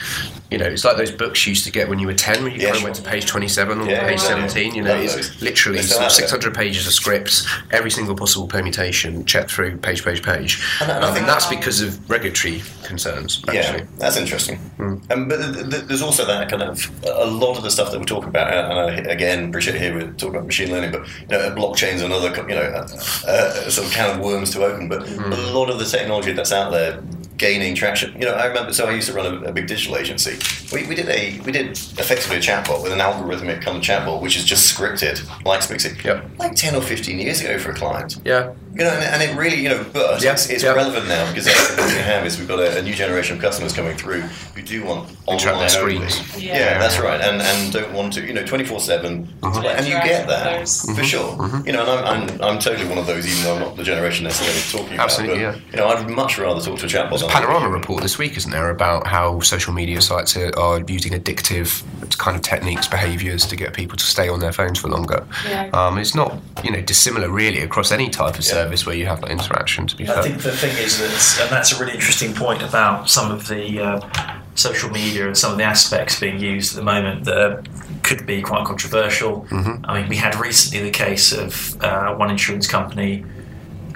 you 0.53 0.59
know, 0.59 0.67
it's 0.67 0.85
like 0.85 0.97
those 0.97 1.11
books 1.11 1.47
you 1.47 1.51
used 1.53 1.65
to 1.65 1.73
get 1.73 1.89
when 1.89 1.99
you 1.99 2.07
were 2.07 2.15
10, 2.15 2.43
when 2.45 2.53
you 2.53 2.59
Yeah, 2.59 2.67
kind 2.67 2.75
of 2.77 2.81
sure. 2.81 2.85
went 2.89 2.97
to 2.97 3.03
page 3.03 3.27
27 3.27 3.81
or 3.81 3.87
Yeah, 3.91 4.01
page 4.05 4.13
exactly. 4.15 4.49
17. 4.49 4.75
You 4.75 4.83
know, 4.83 4.97
it's 4.97 5.41
literally 5.43 5.83
sort 5.83 5.99
of 6.01 6.05
out 6.07 6.17
there. 6.17 6.29
600 6.29 6.55
pages 6.55 6.87
of 6.87 6.93
scripts, 6.93 7.47
every 7.71 7.91
single 7.91 8.15
possible 8.15 8.47
permutation, 8.47 9.25
check 9.25 9.49
through 9.49 9.79
page, 9.79 10.05
page, 10.05 10.23
page. 10.23 10.63
And 10.81 10.91
I- 10.93 10.97
and 10.97 11.05
I 11.05 11.09
I 11.11 11.15
think 11.15 11.27
that's 11.27 11.47
because 11.47 11.81
of 11.81 11.99
regulatory 12.11 12.63
concerns, 12.85 13.43
actually. 13.49 13.81
Yeah, 13.81 13.85
that's 13.99 14.17
interesting. 14.17 14.57
Hmm. 14.77 14.97
Um, 15.11 15.29
but 15.29 15.37
th- 15.55 15.71
th- 15.71 15.83
there's 15.85 16.03
also 16.03 16.25
that 16.27 16.49
kind 16.49 16.63
of 16.63 16.91
a 17.07 17.27
lot 17.27 17.57
of 17.57 17.63
the 17.65 17.71
stuff 17.71 17.91
that 17.93 17.99
we're 17.99 18.05
talking 18.05 18.29
about. 18.29 18.53
And 18.53 19.07
again, 19.07 19.49
appreciate 19.49 19.81
here 19.81 19.95
we're 19.95 20.13
talking 20.13 20.37
about 20.37 20.47
machine 20.47 20.71
learning, 20.71 20.91
but 20.93 21.07
you 21.21 21.27
know, 21.39 21.51
blockchain's 21.53 22.03
another 22.03 22.29
you 22.49 22.55
know 22.55 22.63
uh, 22.63 22.87
uh, 23.29 23.71
sort 23.71 23.87
of 23.89 23.93
can 23.93 24.11
of 24.11 24.19
worms 24.21 24.51
to 24.51 24.65
open. 24.65 24.89
But 24.89 25.07
Hmm. 25.09 25.33
a 25.33 25.37
lot 25.37 25.71
of 25.71 25.79
the 25.79 25.85
technology 25.85 26.33
that's 26.33 26.53
out 26.53 26.73
there 26.73 26.99
gaining 27.43 27.75
traction. 27.75 28.13
You 28.19 28.27
know, 28.29 28.35
I 28.35 28.47
remember. 28.47 28.73
So 28.73 28.87
I 28.87 28.93
used 28.95 29.09
to 29.11 29.15
run 29.15 29.27
a, 29.27 29.49
a 29.51 29.53
big 29.53 29.67
digital 29.67 29.97
agency. 29.97 30.35
We, 30.75 30.87
we 30.87 30.95
did 30.95 31.09
a 31.09 31.39
we 31.45 31.51
did 31.53 31.73
effectively 31.99 32.37
a 32.37 32.41
chatbot 32.41 32.83
with 32.83 32.93
an 32.93 33.01
algorithmic 33.01 33.61
kind 33.63 33.77
of 33.77 33.83
chatbot, 33.83 34.23
which 34.23 34.37
is 34.37 34.45
just 34.45 34.73
scripted 34.75 35.17
like 35.45 35.61
Spixii. 35.61 36.03
Yep. 36.05 36.39
Like 36.39 36.55
ten 36.55 36.75
or 36.75 36.81
fifteen 36.81 37.19
years 37.19 37.41
ago 37.43 37.59
for 37.59 37.73
a 37.73 37.75
client. 37.75 38.19
Yeah. 38.25 38.53
You 38.75 38.85
know, 38.85 38.91
and, 38.91 39.05
and 39.05 39.23
it 39.23 39.37
really, 39.37 39.61
you 39.61 39.69
know, 39.69 39.85
but 39.93 40.23
Yeah, 40.23 40.33
it's, 40.33 40.49
it's 40.49 40.65
yeah. 40.65 40.73
relevant 40.73 41.07
now 41.07 41.29
because 41.29 41.45
that's 41.45 41.77
what 41.77 41.89
we 41.93 41.99
have 42.01 42.25
is 42.25 42.39
we've 42.39 42.49
got 42.49 42.59
a, 42.59 42.79
a 42.79 42.83
new 42.83 42.95
generation 42.95 43.37
of 43.37 43.43
customers 43.43 43.75
coming 43.75 43.95
through 43.99 44.23
who 44.55 44.63
do 44.63 44.83
want 44.85 45.11
track 45.39 45.57
online 45.57 45.69
their 45.69 45.83
only. 45.83 46.09
screens. 46.09 46.43
Yeah. 46.43 46.57
Yeah. 46.59 46.79
that's 46.79 46.99
right, 46.99 47.21
and 47.21 47.43
and 47.43 47.71
don't 47.73 47.93
want 47.93 48.15
to, 48.15 48.21
you 48.27 48.33
know, 48.33 48.45
twenty 48.47 48.65
four 48.65 48.81
seven, 48.81 49.29
Uh-huh. 49.43 49.61
and 49.77 49.85
you 49.87 49.93
get 50.13 50.27
that 50.29 50.61
Those- 50.61 50.83
Mm-hmm. 50.83 50.95
for 50.99 51.05
sure. 51.05 51.31
You 51.67 51.73
know, 51.75 51.83
and 51.83 51.91
I'm, 51.91 52.31
I'm 52.31 52.43
I'm 52.43 52.59
totally 52.59 52.89
one 52.89 52.97
of 52.99 53.07
those, 53.07 53.27
even 53.31 53.45
though 53.45 53.55
I'm 53.57 53.61
not 53.61 53.77
the 53.77 53.85
generation 53.85 54.25
necessarily 54.25 54.63
talking 54.71 54.95
about. 54.95 55.05
Absolutely, 55.11 55.45
but, 55.45 55.57
yeah. 55.57 55.61
You 55.73 55.77
know, 55.79 55.89
I'd 55.89 56.09
much 56.09 56.39
rather 56.39 56.61
talk 56.63 56.79
to 56.79 56.87
a 56.87 56.89
chatbot. 56.89 57.21
than- 57.21 57.29
Panorama 57.33 57.71
report 57.71 58.03
this 58.03 58.19
week, 58.19 58.37
isn't 58.37 58.51
there, 58.51 58.69
about 58.69 59.07
how 59.07 59.41
social 59.41 59.73
media 59.73 60.03
sites 60.03 60.37
are, 60.37 60.55
are 60.59 60.81
using 60.87 61.13
addictive 61.13 61.83
kind 62.19 62.37
of 62.37 62.43
techniques, 62.43 62.87
behaviours 62.87 63.47
to 63.47 63.57
get 63.57 63.73
people 63.73 63.97
to 63.97 64.05
stay 64.05 64.29
on 64.29 64.39
their 64.39 64.53
phones 64.53 64.79
for 64.79 64.89
longer. 64.89 65.27
Yeah. 65.49 65.71
Um, 65.73 65.97
it's 65.97 66.15
not, 66.15 66.39
you 66.63 66.71
know, 66.71 66.83
dissimilar 66.83 67.31
really 67.31 67.61
across 67.61 67.91
any 67.91 68.11
type 68.11 68.39
of 68.39 68.45
service 68.45 68.85
where 68.85 68.95
you 68.95 69.07
have 69.07 69.23
that 69.23 69.31
interaction. 69.31 69.87
To 69.87 69.97
be 69.97 70.05
I 70.05 70.13
fair, 70.13 70.23
think 70.25 70.43
the 70.43 70.53
thing 70.53 70.77
is 70.77 70.99
that, 70.99 71.45
and 71.45 71.51
that's 71.51 71.73
a 71.73 71.81
really 71.81 71.95
interesting 71.95 72.35
point 72.35 72.63
about 72.63 73.09
some 73.09 73.33
of 73.33 73.49
the 73.49 73.81
uh, 73.81 74.37
social 74.55 74.91
media 74.91 75.27
and 75.27 75.35
some 75.37 75.53
of 75.53 75.57
the 75.57 75.65
aspects 75.65 76.21
being 76.21 76.39
used 76.39 76.77
at 76.77 76.81
the 76.81 76.85
moment 76.85 77.25
that 77.25 77.67
could 78.03 78.27
be 78.27 78.43
quite 78.43 78.67
controversial. 78.67 79.47
I 79.51 80.01
mean, 80.01 80.11
we 80.11 80.17
had 80.17 80.35
recently 80.35 80.85
the 80.85 80.91
case 80.91 81.33
of 81.33 81.83
uh, 81.83 82.15
one 82.15 82.31
insurance 82.31 82.67
company, 82.67 83.25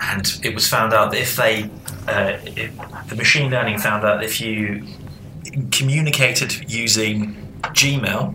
and 0.00 0.40
it 0.42 0.54
was 0.54 0.66
found 0.66 0.94
out 0.94 1.10
that 1.10 1.20
if 1.20 1.36
they, 1.36 1.68
uh, 2.08 2.38
if 2.44 2.72
the 3.08 3.16
machine 3.16 3.50
learning 3.50 3.78
found 3.78 4.04
out 4.04 4.22
if 4.22 4.40
you 4.40 4.84
communicated 5.70 6.70
using 6.70 7.34
Gmail 7.62 8.34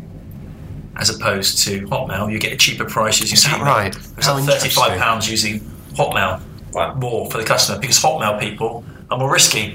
as 0.97 1.09
opposed 1.09 1.59
to 1.65 1.81
Hotmail, 1.87 2.31
you 2.31 2.39
get 2.39 2.51
a 2.53 2.57
cheaper 2.57 2.85
price 2.85 3.19
using 3.21 3.35
Is 3.35 3.43
that 3.45 3.59
Gmail. 3.59 3.65
right? 3.65 3.95
It's 4.17 4.25
How 4.25 4.35
like 4.35 4.43
thirty-five 4.45 4.99
pounds 4.99 5.29
using 5.29 5.59
Hotmail 5.93 6.41
more 6.97 7.29
for 7.29 7.37
the 7.37 7.43
customer 7.43 7.79
because 7.79 7.99
Hotmail 7.99 8.39
people 8.39 8.83
are 9.09 9.17
more 9.17 9.31
risky. 9.31 9.73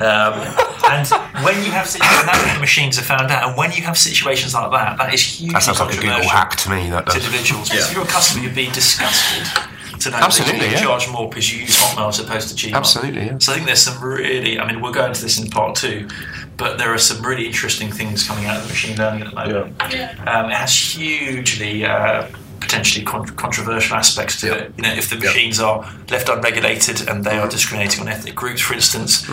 Um, 0.00 0.34
and 0.90 1.06
when 1.44 1.56
you 1.64 1.70
have 1.72 1.88
situations, 1.88 2.24
that's 2.26 2.44
what 2.44 2.54
the 2.54 2.60
machines 2.60 2.96
have 2.96 3.06
found 3.06 3.30
out. 3.30 3.48
And 3.48 3.56
when 3.56 3.72
you 3.72 3.82
have 3.82 3.98
situations 3.98 4.54
like 4.54 4.70
that, 4.72 4.98
that 4.98 5.14
is 5.14 5.22
hugely 5.22 5.54
That 5.54 5.62
sounds 5.62 5.80
like 5.80 5.92
a 5.92 6.00
Google 6.00 6.28
hack 6.28 6.56
to 6.56 6.70
me. 6.70 6.90
That 6.90 7.06
to 7.06 7.12
does. 7.14 7.26
individuals. 7.26 7.72
Yeah. 7.72 7.80
If 7.80 7.92
you're 7.92 8.04
a 8.04 8.06
customer, 8.06 8.44
you'd 8.44 8.54
be 8.54 8.70
disgusted 8.70 9.69
to 10.00 10.10
know 10.10 10.16
Absolutely, 10.18 10.58
that 10.60 10.66
you 10.66 10.72
yeah. 10.76 10.82
charge 10.82 11.08
more 11.10 11.28
because 11.28 11.52
you 11.52 11.60
use 11.62 11.76
Hotmail 11.78 12.08
as 12.08 12.18
opposed 12.20 12.48
to 12.48 12.54
Gmail. 12.68 12.74
Absolutely, 12.74 13.26
yeah. 13.26 13.38
So 13.38 13.52
I 13.52 13.54
think 13.56 13.66
there's 13.66 13.82
some 13.82 14.02
really, 14.02 14.58
I 14.58 14.66
mean, 14.66 14.80
we'll 14.80 14.92
go 14.92 15.04
into 15.06 15.22
this 15.22 15.38
in 15.38 15.48
part 15.50 15.76
two, 15.76 16.08
but 16.56 16.78
there 16.78 16.92
are 16.92 16.98
some 16.98 17.24
really 17.24 17.46
interesting 17.46 17.90
things 17.92 18.26
coming 18.26 18.46
out 18.46 18.58
of 18.58 18.68
machine 18.68 18.96
learning 18.96 19.22
at 19.22 19.28
the 19.30 19.34
moment. 19.34 19.80
Um, 20.28 20.50
it 20.50 20.54
has 20.56 20.74
hugely 20.74 21.84
uh, 21.84 22.26
potentially 22.60 23.04
con- 23.04 23.26
controversial 23.36 23.96
aspects 23.96 24.40
to 24.40 24.46
Yeah. 24.48 24.54
it. 24.54 24.72
You 24.76 24.82
know, 24.82 24.92
if 24.94 25.08
the 25.10 25.16
Yeah. 25.16 25.24
machines 25.24 25.60
are 25.60 25.90
left 26.10 26.28
unregulated 26.28 27.08
and 27.08 27.24
they 27.24 27.38
are 27.38 27.48
discriminating 27.48 28.00
on 28.02 28.08
ethnic 28.08 28.34
groups, 28.34 28.60
for 28.60 28.74
instance, 28.74 29.26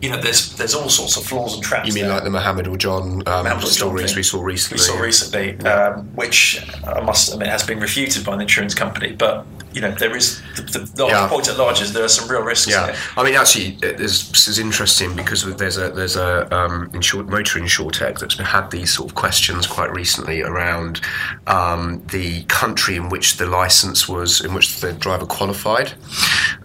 you 0.00 0.10
know, 0.10 0.20
there's 0.20 0.54
there's 0.56 0.74
all 0.74 0.88
sorts 0.88 1.16
of 1.16 1.24
flaws 1.24 1.54
and 1.54 1.62
traps. 1.62 1.88
You 1.88 1.94
mean 1.94 2.04
there 2.04 2.12
like 2.14 2.24
the 2.24 2.30
Mohammed 2.30 2.66
or 2.66 2.76
John 2.76 3.22
um, 3.26 3.44
Mohammed 3.44 3.64
or 3.64 3.66
John 3.66 3.70
stories 3.70 4.16
we 4.16 4.22
saw 4.22 4.42
recently? 4.42 4.76
we 4.76 4.82
saw 4.82 4.98
recently, 5.00 5.58
um, 5.66 6.04
which 6.14 6.62
I 6.86 7.00
must 7.00 7.32
admit 7.32 7.48
has 7.48 7.64
been 7.64 7.80
refuted 7.80 8.24
by 8.24 8.34
an 8.34 8.40
insurance 8.42 8.74
company. 8.74 9.12
But 9.12 9.46
you 9.72 9.82
know, 9.82 9.90
there 9.92 10.16
is 10.16 10.40
the, 10.56 10.88
the, 10.94 11.06
Yeah. 11.06 11.28
point 11.28 11.48
at 11.48 11.58
large 11.58 11.82
is 11.82 11.92
there 11.92 12.04
are 12.04 12.08
some 12.08 12.30
real 12.30 12.40
risks. 12.40 12.70
Yeah, 12.70 12.86
there. 12.86 12.96
I 13.18 13.22
mean, 13.22 13.34
actually, 13.34 13.78
it- 13.82 13.98
this 13.98 14.48
is 14.48 14.58
interesting 14.58 15.14
because 15.14 15.44
there's 15.56 15.76
a 15.76 15.90
there's 15.90 16.16
a 16.16 16.54
um, 16.54 16.90
insure, 16.94 17.24
motor 17.24 17.58
insurtech 17.60 18.18
that's 18.18 18.38
had 18.38 18.70
these 18.70 18.94
sort 18.94 19.10
of 19.10 19.14
questions 19.14 19.66
quite 19.66 19.92
recently 19.92 20.40
around 20.42 21.02
um, 21.46 22.02
the 22.10 22.42
country 22.44 22.96
in 22.96 23.10
which 23.10 23.36
the 23.36 23.46
license 23.46 24.08
was, 24.08 24.40
in 24.40 24.54
which 24.54 24.80
the 24.80 24.92
driver 24.94 25.26
qualified, 25.26 25.92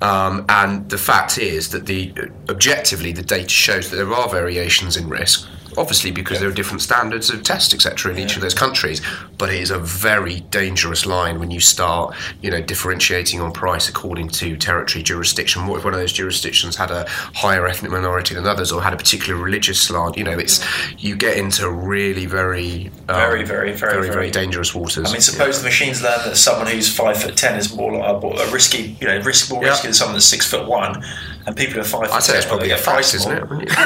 um, 0.02 0.46
and 0.50 0.90
the 0.90 0.98
fact 0.98 1.38
is 1.38 1.70
that 1.70 1.86
the 1.86 2.14
objectively 2.50 3.12
the 3.12 3.22
data 3.22 3.50
shows 3.50 3.90
that 3.90 3.98
there 3.98 4.14
are 4.14 4.30
variations 4.30 4.98
in 4.98 5.08
risk. 5.10 5.48
Obviously, 5.78 6.12
because 6.12 6.40
there 6.40 6.50
are 6.50 6.54
different 6.54 6.82
standards 6.82 7.30
of 7.30 7.44
test, 7.44 7.74
etc., 7.74 8.12
in 8.12 8.20
each 8.20 8.36
of 8.36 8.42
those 8.42 8.54
countries, 8.54 9.02
but 9.38 9.50
it 9.50 9.60
is 9.62 9.72
a 9.72 9.80
very 9.80 10.42
dangerous 10.52 11.06
line 11.06 11.40
when 11.40 11.52
you 11.52 11.60
start, 11.60 12.16
you 12.42 12.52
know, 12.52 12.62
differentiating 12.62 13.40
on 13.42 13.52
price 13.52 13.88
according 13.90 14.30
to 14.30 14.56
territory, 14.58 15.04
jurisdiction. 15.04 15.68
What 15.68 15.80
if 15.80 15.84
one 15.86 15.94
of 15.94 16.00
those 16.00 16.14
jurisdictions 16.14 16.76
had 16.76 16.92
a 16.92 17.06
higher 17.10 17.66
ethnic 17.68 17.92
minority 17.92 18.36
than 18.36 18.46
others, 18.46 18.72
or 18.72 18.82
had 18.82 18.94
a 18.94 18.98
particular 18.98 19.42
religious 19.42 19.82
slant? 19.82 20.18
You 20.18 20.24
know, 20.26 20.38
it's 20.38 20.64
you 21.02 21.16
get 21.16 21.38
into 21.38 21.70
really 21.70 22.26
very, 22.26 22.88
um, 23.10 23.16
Very, 23.16 23.44
very, 23.44 23.74
very, 23.74 23.94
very, 23.94 24.10
very 24.10 24.32
dangerous 24.32 24.76
waters. 24.76 25.10
I 25.10 25.12
mean, 25.14 25.22
suppose 25.22 25.60
the 25.60 25.66
machines 25.66 26.02
learn 26.02 26.20
that 26.26 26.36
someone 26.38 26.68
who's 26.68 26.94
five 26.94 27.22
foot 27.22 27.38
ten 27.38 27.58
is 27.58 27.74
more 27.76 27.92
like 27.98 28.24
a, 28.24 28.28
a 28.28 28.52
risky, 28.52 28.98
you 29.00 29.08
know, 29.08 29.20
risk 29.22 29.52
more 29.52 29.64
Yeah. 29.64 29.70
risky 29.70 29.88
than 29.88 29.94
someone 29.94 30.16
that's 30.16 30.26
six 30.26 30.46
foot 30.50 30.68
one, 30.68 31.04
and 31.46 31.56
people 31.56 31.76
who 31.76 31.82
are 31.82 31.84
five. 31.84 32.12
I'd 32.12 32.24
say 32.24 32.38
it's 32.38 32.46
probably 32.46 32.68
a 32.68 32.70
they 32.70 32.76
get 32.76 32.80
fact, 32.84 32.96
priced 32.96 33.16
isn't 33.16 33.32
it? 33.32 33.44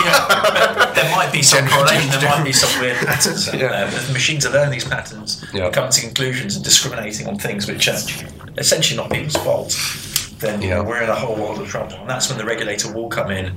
Yeah, 0.00 0.92
there 0.94 1.10
might 1.10 1.29
be 1.32 1.42
some 1.42 1.66
correlation. 1.68 2.10
There 2.20 2.28
might 2.30 2.44
be 2.44 2.52
some 2.52 2.80
weird 2.80 2.96
patterns. 3.06 3.48
out 3.48 3.54
Yeah. 3.58 3.68
there. 3.68 3.86
If 3.88 4.06
the 4.06 4.12
machines 4.12 4.46
are 4.46 4.50
learning 4.50 4.72
these 4.72 4.84
patterns, 4.84 5.44
Yeah. 5.52 5.64
and 5.66 5.74
coming 5.74 5.90
to 5.90 6.00
conclusions 6.00 6.56
and 6.56 6.64
discriminating 6.64 7.26
on 7.26 7.38
things 7.38 7.66
which 7.66 7.88
are 7.88 7.98
essentially 8.58 8.96
not 8.96 9.10
people's 9.10 9.36
fault. 9.36 9.76
Then 10.38 10.62
Yeah. 10.62 10.80
we're 10.80 11.02
in 11.02 11.10
a 11.10 11.14
whole 11.14 11.36
world 11.36 11.60
of 11.60 11.68
trouble, 11.68 11.96
and 12.00 12.08
that's 12.08 12.28
when 12.28 12.38
the 12.38 12.44
regulator 12.44 12.92
will 12.92 13.08
come 13.08 13.30
in. 13.30 13.52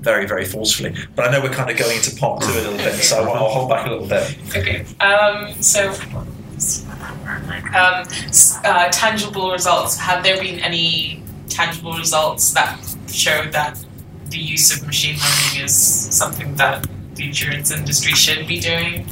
Very, 0.00 0.26
very 0.26 0.44
forcefully. 0.44 0.94
But 1.16 1.26
I 1.28 1.32
know 1.32 1.40
we're 1.40 1.48
kind 1.48 1.68
of 1.70 1.76
going 1.76 1.96
into 1.96 2.14
part 2.16 2.40
two 2.42 2.50
a 2.50 2.54
little 2.54 2.76
bit, 2.76 2.94
so 3.02 3.22
I'll, 3.24 3.32
I'll 3.44 3.48
hold 3.50 3.68
back 3.70 3.86
a 3.86 3.90
little 3.90 4.06
bit. 4.06 4.36
Okay. 4.54 4.84
Um, 5.00 5.54
so, 5.60 5.90
um, 7.74 8.04
uh, 8.64 8.88
tangible 8.90 9.50
results. 9.50 9.98
Have 9.98 10.22
there 10.22 10.40
been 10.40 10.60
any 10.60 11.22
tangible 11.48 11.94
results 11.94 12.52
that 12.52 12.78
show 13.10 13.44
that 13.50 13.78
the 14.30 14.38
use 14.38 14.76
of 14.76 14.86
machine 14.86 15.16
learning 15.16 15.64
is 15.64 15.74
something 15.74 16.54
that 16.56 16.86
the 17.16 17.24
insurance 17.24 17.70
industry 17.70 18.12
should 18.12 18.46
be 18.46 18.60
doing? 18.60 19.06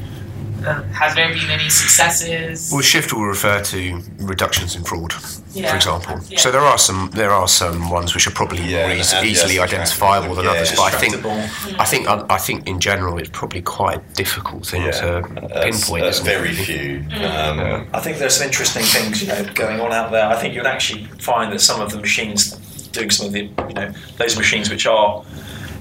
Uh, 0.65 0.83
has 0.85 1.15
there 1.15 1.29
been 1.29 1.51
any 1.51 1.69
successes? 1.69 2.71
Well, 2.73 2.81
Shift 2.81 3.13
will 3.13 3.25
refer 3.27 3.61
to 3.65 4.01
reductions 4.19 4.75
in 4.77 4.83
fraud, 4.83 5.13
Yeah. 5.53 5.69
for 5.69 5.77
example. 5.77 6.19
Yeah. 6.31 6.39
So 6.39 6.51
there 6.51 6.63
are 6.63 6.79
some 6.79 7.11
there 7.13 7.33
are 7.33 7.47
some 7.49 7.91
ones 7.91 8.15
which 8.15 8.27
are 8.27 8.31
probably 8.31 8.63
Yeah, 8.65 8.87
more 8.87 8.97
eas- 8.97 9.13
and 9.13 9.27
easily 9.27 9.57
yes, 9.57 9.71
identifiable 9.73 10.35
than 10.35 10.47
yeah, 10.47 10.53
others. 10.53 10.73
But 10.73 10.95
I 10.95 10.97
think 10.97 11.17
Distractible. 11.17 11.77
I 11.79 11.85
think 11.85 12.09
I 12.09 12.39
think 12.39 12.67
in 12.67 12.81
general 12.81 13.19
it's 13.19 13.29
probably 13.29 13.61
quite 13.61 13.99
a 13.99 14.03
difficult 14.15 14.65
thing 14.67 14.85
to 14.85 14.91
That's- 14.91 15.65
pinpoint. 15.65 16.05
that's 16.05 16.21
isn't 16.21 16.29
it? 16.29 16.39
very 16.39 16.55
few. 16.55 16.99
Um, 17.11 17.59
Yeah. 17.59 17.85
I 17.93 18.01
think 18.01 18.17
there's 18.17 18.37
some 18.39 18.47
interesting 18.47 18.85
things, 18.85 19.21
you 19.21 19.29
know, 19.29 19.45
going 19.55 19.81
on 19.83 19.93
out 19.93 20.13
there. 20.13 20.27
I 20.27 20.37
think 20.41 20.55
you'll 20.55 20.67
actually 20.77 21.05
find 21.19 21.53
that 21.53 21.61
some 21.61 21.83
of 21.83 21.91
the 21.93 21.99
machines 21.99 22.53
doing 22.93 23.11
some 23.11 23.27
of 23.27 23.33
the, 23.33 23.51
you 23.69 23.75
know, 23.75 23.93
those 24.17 24.35
machines 24.39 24.71
which 24.71 24.87
are, 24.87 25.23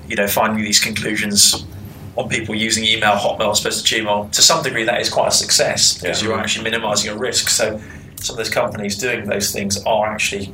you 0.10 0.18
know, 0.18 0.28
finding 0.28 0.62
these 0.66 0.80
conclusions 0.80 1.64
on 2.16 2.30
people 2.30 2.54
using 2.56 2.84
email, 2.86 3.14
Hotmail 3.16 3.52
as 3.52 3.60
opposed 3.62 3.86
to 3.86 3.96
Gmail. 3.96 4.32
To 4.32 4.42
some 4.42 4.64
degree, 4.64 4.84
that 4.84 5.02
is 5.02 5.10
quite 5.10 5.30
a 5.30 5.32
success 5.32 5.98
because 5.98 6.22
Yeah. 6.22 6.30
you're 6.30 6.40
actually 6.40 6.64
minimising 6.66 7.10
your 7.10 7.20
risk. 7.20 7.50
So 7.50 7.80
some 8.22 8.34
of 8.36 8.38
those 8.38 8.50
companies 8.50 8.98
doing 8.98 9.26
those 9.26 9.52
things 9.52 9.82
are 9.86 10.06
actually, 10.08 10.54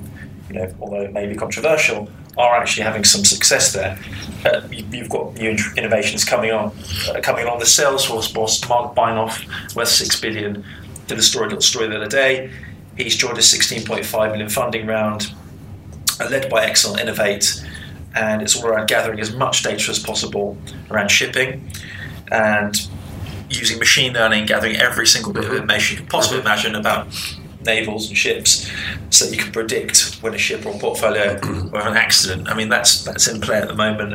you 0.49 0.55
know, 0.55 0.73
although 0.81 1.01
it 1.01 1.11
may 1.13 1.27
be 1.27 1.35
controversial, 1.35 2.09
are 2.37 2.55
actually 2.55 2.83
having 2.83 3.03
some 3.03 3.25
success 3.25 3.73
there. 3.73 3.99
Uh, 4.45 4.61
you, 4.71 4.85
you've 4.91 5.09
got 5.09 5.33
new 5.35 5.57
innovations 5.75 6.23
coming 6.23 6.51
on, 6.51 6.71
uh, 7.13 7.19
coming 7.21 7.45
on. 7.47 7.59
The 7.59 7.65
Salesforce 7.65 8.33
boss, 8.33 8.67
Marc 8.69 8.95
Benioff, 8.95 9.43
worth 9.75 9.89
six 9.89 10.17
billion, 10.19 10.63
did 11.07 11.17
a 11.19 11.21
story, 11.21 11.47
little 11.47 11.61
story 11.61 11.87
the 11.87 11.97
other 11.97 12.07
day. 12.07 12.49
He's 12.95 13.17
joined 13.17 13.37
a 13.37 13.41
16.5 13.41 14.31
million 14.31 14.47
funding 14.49 14.85
round, 14.87 15.33
uh, 16.21 16.29
led 16.29 16.49
by 16.49 16.71
XL 16.73 16.95
Innovate, 16.95 17.61
and 18.19 18.41
it's 18.41 18.55
all 18.57 18.67
around 18.67 18.87
gathering 18.87 19.19
as 19.19 19.33
much 19.33 19.63
data 19.63 19.89
as 19.89 19.99
possible 19.99 20.57
around 20.91 21.09
shipping 21.09 21.71
and 22.31 22.87
using 23.49 23.79
machine 23.79 24.13
learning, 24.13 24.45
gathering 24.45 24.75
every 24.75 25.07
single 25.07 25.31
bit 25.33 25.43
of 25.43 25.49
mm-hmm. 25.49 25.61
information 25.61 25.95
you 25.95 26.01
could 26.03 26.11
possibly 26.11 26.39
mm-hmm. 26.39 26.47
imagine 26.47 26.75
about 26.75 27.07
navals 27.61 28.07
and 28.07 28.17
ships, 28.17 28.69
so 29.09 29.25
that 29.25 29.35
you 29.35 29.41
can 29.41 29.51
predict 29.51 30.17
when 30.21 30.33
a 30.33 30.37
ship 30.37 30.65
or 30.65 30.75
a 30.75 30.79
portfolio 30.79 31.37
mm-hmm. 31.37 31.75
or 31.75 31.81
an 31.81 31.97
accident. 31.97 32.49
I 32.49 32.53
mean, 32.55 32.69
that's 32.69 33.03
that's 33.03 33.27
in 33.27 33.41
play 33.41 33.57
at 33.57 33.67
the 33.67 33.75
moment. 33.75 34.13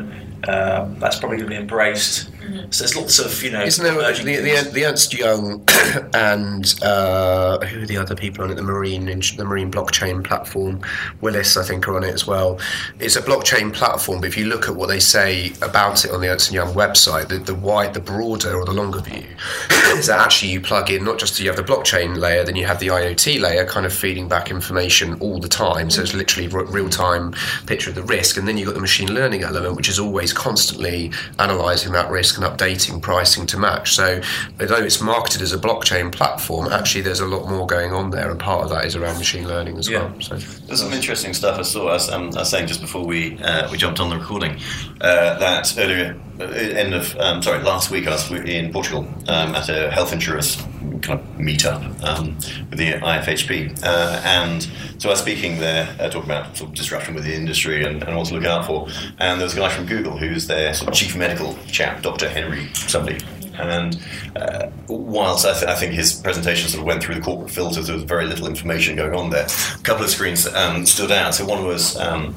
Um, 0.48 0.98
that's 0.98 1.18
probably 1.18 1.38
going 1.38 1.50
to 1.50 1.56
be 1.56 1.60
embraced. 1.60 2.30
So 2.70 2.84
there's 2.84 2.96
lots 2.96 3.18
of 3.18 3.42
you 3.42 3.50
know. 3.50 3.62
Isn't 3.62 3.84
there 3.84 3.94
the, 3.94 4.22
the, 4.22 4.70
the 4.70 4.86
Ernst 4.86 5.12
Young 5.12 5.66
and 6.14 6.74
uh, 6.82 7.58
who 7.66 7.82
are 7.82 7.86
the 7.86 7.96
other 7.96 8.14
people 8.14 8.44
on 8.44 8.50
it? 8.50 8.54
The 8.54 8.62
marine 8.62 9.06
the 9.06 9.44
marine 9.44 9.70
blockchain 9.70 10.24
platform, 10.24 10.80
Willis, 11.20 11.56
I 11.56 11.64
think, 11.64 11.88
are 11.88 11.96
on 11.96 12.04
it 12.04 12.14
as 12.14 12.26
well. 12.26 12.60
It's 13.00 13.16
a 13.16 13.22
blockchain 13.22 13.72
platform, 13.72 14.20
but 14.20 14.28
if 14.28 14.36
you 14.36 14.46
look 14.46 14.68
at 14.68 14.76
what 14.76 14.88
they 14.88 15.00
say 15.00 15.52
about 15.62 16.04
it 16.04 16.12
on 16.12 16.20
the 16.20 16.28
Ernst 16.28 16.52
Young 16.52 16.72
website, 16.74 17.28
the, 17.28 17.38
the 17.38 17.54
wide, 17.54 17.94
the 17.94 18.00
broader 18.00 18.54
or 18.56 18.64
the 18.64 18.72
longer 18.72 19.00
view 19.00 19.26
is 19.96 20.06
that 20.06 20.20
actually 20.20 20.52
you 20.52 20.60
plug 20.60 20.90
in 20.90 21.04
not 21.04 21.18
just 21.18 21.40
you 21.40 21.48
have 21.48 21.56
the 21.56 21.62
blockchain 21.62 22.16
layer, 22.18 22.44
then 22.44 22.56
you 22.56 22.66
have 22.66 22.78
the 22.78 22.88
IoT 22.88 23.40
layer, 23.40 23.66
kind 23.66 23.86
of 23.86 23.92
feeding 23.92 24.28
back 24.28 24.50
information 24.50 25.14
all 25.20 25.40
the 25.40 25.48
time. 25.48 25.90
So 25.90 26.02
it's 26.02 26.14
literally 26.14 26.48
real 26.48 26.88
time 26.88 27.34
picture 27.66 27.90
of 27.90 27.96
the 27.96 28.02
risk, 28.02 28.36
and 28.36 28.46
then 28.46 28.56
you've 28.56 28.66
got 28.66 28.74
the 28.74 28.80
machine 28.80 29.12
learning 29.12 29.42
element, 29.42 29.76
which 29.76 29.88
is 29.88 29.98
always 29.98 30.32
constantly 30.32 31.10
analysing 31.38 31.92
that 31.92 32.10
risk 32.10 32.38
and 32.44 32.58
updating 32.58 33.00
pricing 33.00 33.46
to 33.46 33.58
match. 33.58 33.94
So, 33.94 34.20
although 34.60 34.76
it's 34.82 35.00
marketed 35.00 35.42
as 35.42 35.52
a 35.52 35.58
blockchain 35.58 36.12
platform, 36.12 36.70
actually 36.72 37.02
there's 37.02 37.20
a 37.20 37.26
lot 37.26 37.48
more 37.48 37.66
going 37.66 37.92
on 37.92 38.10
there, 38.10 38.30
and 38.30 38.38
part 38.38 38.64
of 38.64 38.70
that 38.70 38.84
is 38.84 38.96
around 38.96 39.18
machine 39.18 39.46
learning 39.48 39.78
as 39.78 39.88
Yeah. 39.88 40.04
well. 40.04 40.20
So, 40.20 40.36
There's 40.66 40.80
some 40.80 40.92
interesting 40.92 41.34
stuff 41.34 41.58
I 41.58 41.62
saw. 41.62 41.88
I 41.88 41.92
was, 41.94 42.10
um, 42.10 42.30
I 42.34 42.40
was 42.40 42.50
saying 42.50 42.66
just 42.66 42.80
before 42.80 43.04
we 43.04 43.38
uh, 43.42 43.70
we 43.70 43.78
jumped 43.78 44.00
on 44.00 44.10
the 44.10 44.16
recording 44.18 44.58
uh, 45.00 45.38
that 45.38 45.74
earlier, 45.78 46.16
uh, 46.40 46.44
end 46.44 46.94
of 46.94 47.16
um, 47.18 47.42
sorry, 47.42 47.62
last 47.62 47.90
week 47.90 48.06
I 48.06 48.10
was 48.10 48.30
in 48.30 48.72
Portugal 48.72 49.06
um, 49.28 49.54
at 49.54 49.68
a 49.68 49.90
health 49.90 50.12
insurance 50.12 50.62
kind 51.00 51.20
of 51.20 51.26
meetup 51.36 52.02
um, 52.04 52.34
with 52.70 52.78
the 52.78 52.92
IFHP, 52.92 53.82
uh, 53.84 54.20
and 54.24 54.62
so 54.98 55.08
I 55.08 55.12
was 55.12 55.20
speaking 55.20 55.58
there, 55.58 55.94
uh, 56.00 56.08
talking 56.08 56.30
about 56.30 56.56
sort 56.56 56.70
of 56.70 56.76
disruption 56.76 57.14
with 57.14 57.24
the 57.24 57.34
industry 57.34 57.84
and, 57.84 58.02
and 58.02 58.16
what 58.16 58.26
to 58.28 58.34
look 58.34 58.44
out 58.44 58.66
for. 58.66 58.88
And 59.18 59.40
there 59.40 59.46
was 59.46 59.54
a 59.54 59.60
guy 59.60 59.68
from 59.68 59.86
Google 59.86 60.16
who's 60.16 60.46
their 60.46 60.74
sort 60.74 60.88
of 60.88 60.94
chief 60.94 61.16
medical 61.16 61.56
chap, 61.66 62.02
Dr. 62.02 62.28
Henry 62.28 62.70
somebody. 62.74 63.18
And 63.58 64.00
uh, 64.36 64.70
whilst 64.88 65.46
I, 65.46 65.52
th- 65.52 65.64
I 65.64 65.74
think 65.74 65.92
his 65.92 66.12
presentation 66.14 66.68
sort 66.68 66.80
of 66.80 66.86
went 66.86 67.02
through 67.02 67.14
the 67.16 67.20
corporate 67.20 67.50
filters, 67.50 67.86
there 67.86 67.94
was 67.94 68.04
very 68.04 68.26
little 68.26 68.48
information 68.48 68.96
going 68.96 69.14
on 69.14 69.30
there. 69.30 69.46
A 69.46 69.82
couple 69.82 70.04
of 70.04 70.10
screens 70.10 70.46
um, 70.54 70.84
stood 70.84 71.12
out. 71.12 71.34
So 71.34 71.44
one 71.44 71.64
was 71.64 71.96
um, 71.98 72.34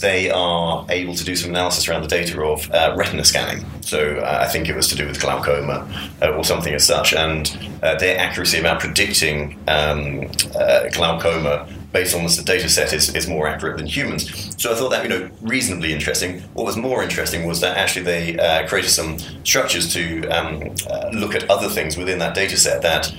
they 0.00 0.30
are 0.30 0.86
able 0.88 1.14
to 1.14 1.24
do 1.24 1.34
some 1.34 1.50
analysis 1.50 1.88
around 1.88 2.02
the 2.02 2.08
data 2.08 2.40
of 2.42 2.70
uh, 2.70 2.94
retina 2.96 3.24
scanning. 3.24 3.64
So 3.80 4.18
uh, 4.18 4.38
I 4.40 4.46
think 4.46 4.68
it 4.68 4.76
was 4.76 4.88
to 4.88 4.94
do 4.94 5.06
with 5.06 5.20
glaucoma 5.20 5.88
uh, 6.22 6.28
or 6.30 6.44
something 6.44 6.74
as 6.74 6.86
such, 6.86 7.12
and 7.14 7.76
uh, 7.82 7.96
their 7.96 8.18
accuracy 8.18 8.58
about 8.58 8.80
predicting 8.80 9.58
um, 9.66 10.30
uh, 10.54 10.88
glaucoma 10.90 11.68
based 11.92 12.14
on 12.14 12.22
the 12.22 12.42
data 12.44 12.68
set 12.68 12.92
is, 12.92 13.14
is 13.14 13.26
more 13.26 13.48
accurate 13.48 13.78
than 13.78 13.86
humans. 13.86 14.54
So 14.62 14.70
I 14.70 14.74
thought 14.74 14.90
that 14.90 15.02
you 15.02 15.08
know 15.08 15.30
reasonably 15.40 15.92
interesting. 15.92 16.40
What 16.54 16.66
was 16.66 16.76
more 16.76 17.02
interesting 17.02 17.46
was 17.46 17.60
that 17.60 17.76
actually 17.76 18.04
they 18.04 18.38
uh, 18.38 18.68
created 18.68 18.90
some 18.90 19.18
structures 19.44 19.92
to 19.94 20.28
um, 20.28 20.74
look 21.12 21.34
at 21.34 21.48
other 21.50 21.68
things 21.68 21.96
within 21.96 22.18
that 22.18 22.34
data 22.34 22.56
set 22.56 22.82
that. 22.82 23.12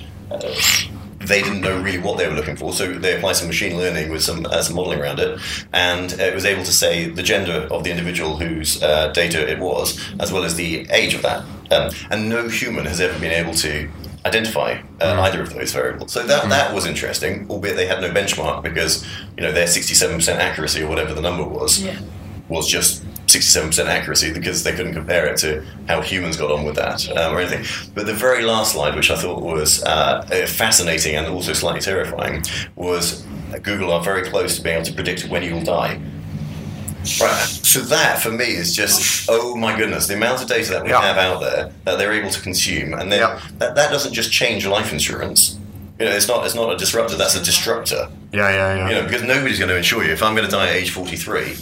They 1.29 1.41
didn't 1.41 1.61
know 1.61 1.79
really 1.79 1.99
what 1.99 2.17
they 2.17 2.27
were 2.27 2.33
looking 2.35 2.55
for, 2.57 2.73
so 2.73 2.91
they 2.91 3.15
applied 3.15 3.35
some 3.37 3.47
machine 3.47 3.77
learning 3.77 4.11
with 4.11 4.23
some, 4.23 4.45
uh, 4.45 4.61
some 4.61 4.75
modeling 4.75 4.99
around 4.99 5.19
it, 5.19 5.39
and 5.71 6.11
it 6.13 6.33
was 6.35 6.43
able 6.45 6.63
to 6.63 6.73
say 6.73 7.07
the 7.07 7.23
gender 7.23 7.67
of 7.71 7.83
the 7.85 7.91
individual 7.91 8.37
whose 8.37 8.81
uh, 8.83 9.09
data 9.13 9.39
it 9.47 9.59
was, 9.59 9.87
as 10.19 10.31
well 10.33 10.43
as 10.43 10.55
the 10.55 10.71
age 10.89 11.13
of 11.13 11.21
that. 11.21 11.39
Um, 11.71 11.91
and 12.11 12.27
no 12.29 12.49
human 12.49 12.85
has 12.85 12.99
ever 12.99 13.17
been 13.19 13.31
able 13.31 13.53
to 13.65 13.87
identify 14.25 14.71
uh, 14.99 15.15
Mm. 15.15 15.19
either 15.25 15.41
of 15.41 15.53
those 15.53 15.71
variables. 15.71 16.11
So 16.11 16.23
that 16.25 16.49
that 16.49 16.73
was 16.73 16.85
interesting, 16.85 17.45
albeit 17.49 17.75
they 17.77 17.85
had 17.87 18.01
no 18.01 18.09
benchmark 18.09 18.63
because 18.63 19.05
you 19.37 19.43
know 19.43 19.51
their 19.51 19.67
sixty-seven 19.67 20.15
percent 20.17 20.41
accuracy 20.41 20.81
or 20.83 20.87
whatever 20.89 21.13
the 21.13 21.21
number 21.21 21.43
was 21.59 21.81
Yeah. 21.81 21.99
was 22.49 22.67
just 22.67 23.03
sixty-seven 23.29 23.69
percent 23.69 23.89
accuracy 23.89 24.33
because 24.33 24.63
they 24.63 24.71
couldn't 24.71 24.93
compare 24.93 25.25
it 25.27 25.37
to 25.37 25.63
how 25.87 26.01
humans 26.01 26.35
got 26.37 26.51
on 26.51 26.65
with 26.65 26.75
that 26.75 27.07
um, 27.17 27.33
or 27.35 27.39
anything. 27.39 27.63
But 27.93 28.05
the 28.05 28.13
very 28.13 28.43
last 28.43 28.73
slide, 28.73 28.95
which 28.95 29.11
I 29.11 29.15
thought 29.15 29.41
was 29.41 29.83
uh, 29.83 30.25
uh, 30.31 30.45
fascinating 30.47 31.15
and 31.15 31.27
also 31.27 31.53
slightly 31.53 31.81
terrifying, 31.81 32.43
was 32.75 33.23
Google 33.63 33.91
are 33.93 34.03
very 34.03 34.23
close 34.29 34.57
to 34.57 34.61
being 34.61 34.75
able 34.75 34.85
to 34.85 34.93
predict 34.93 35.27
when 35.29 35.43
you'll 35.43 35.63
die. 35.63 35.99
Right. 37.21 37.31
So 37.47 37.79
that 37.81 38.21
for 38.21 38.29
me 38.31 38.45
is 38.45 38.75
just 38.75 39.27
oh 39.29 39.55
my 39.55 39.75
goodness, 39.77 40.07
the 40.07 40.15
amount 40.15 40.41
of 40.41 40.47
data 40.49 40.71
that 40.71 40.83
we 40.83 40.89
Yeah. 40.89 41.01
have 41.01 41.17
out 41.17 41.39
there 41.39 41.71
that 41.85 41.97
they're 41.97 42.11
able 42.13 42.29
to 42.29 42.41
consume, 42.41 42.93
and 42.93 43.11
then 43.11 43.19
Yeah. 43.21 43.39
that, 43.57 43.75
that 43.75 43.89
doesn't 43.91 44.13
just 44.13 44.31
change 44.31 44.65
life 44.65 44.91
insurance. 44.91 45.57
You 45.97 46.05
know, 46.05 46.11
it's 46.11 46.27
not 46.27 46.45
it's 46.45 46.55
not 46.55 46.71
a 46.73 46.77
disruptor, 46.77 47.15
that's 47.15 47.35
a 47.35 47.43
destructor. 47.43 48.09
Yeah, 48.31 48.49
yeah, 48.49 48.75
yeah. 48.75 48.89
You 48.89 48.95
know, 48.95 49.03
because 49.03 49.23
nobody's 49.23 49.57
going 49.59 49.69
to 49.69 49.77
insure 49.77 50.03
you. 50.03 50.11
If 50.11 50.21
I'm 50.21 50.35
going 50.35 50.45
to 50.45 50.51
die 50.51 50.67
at 50.69 50.75
age 50.75 50.91
43, 50.91 51.55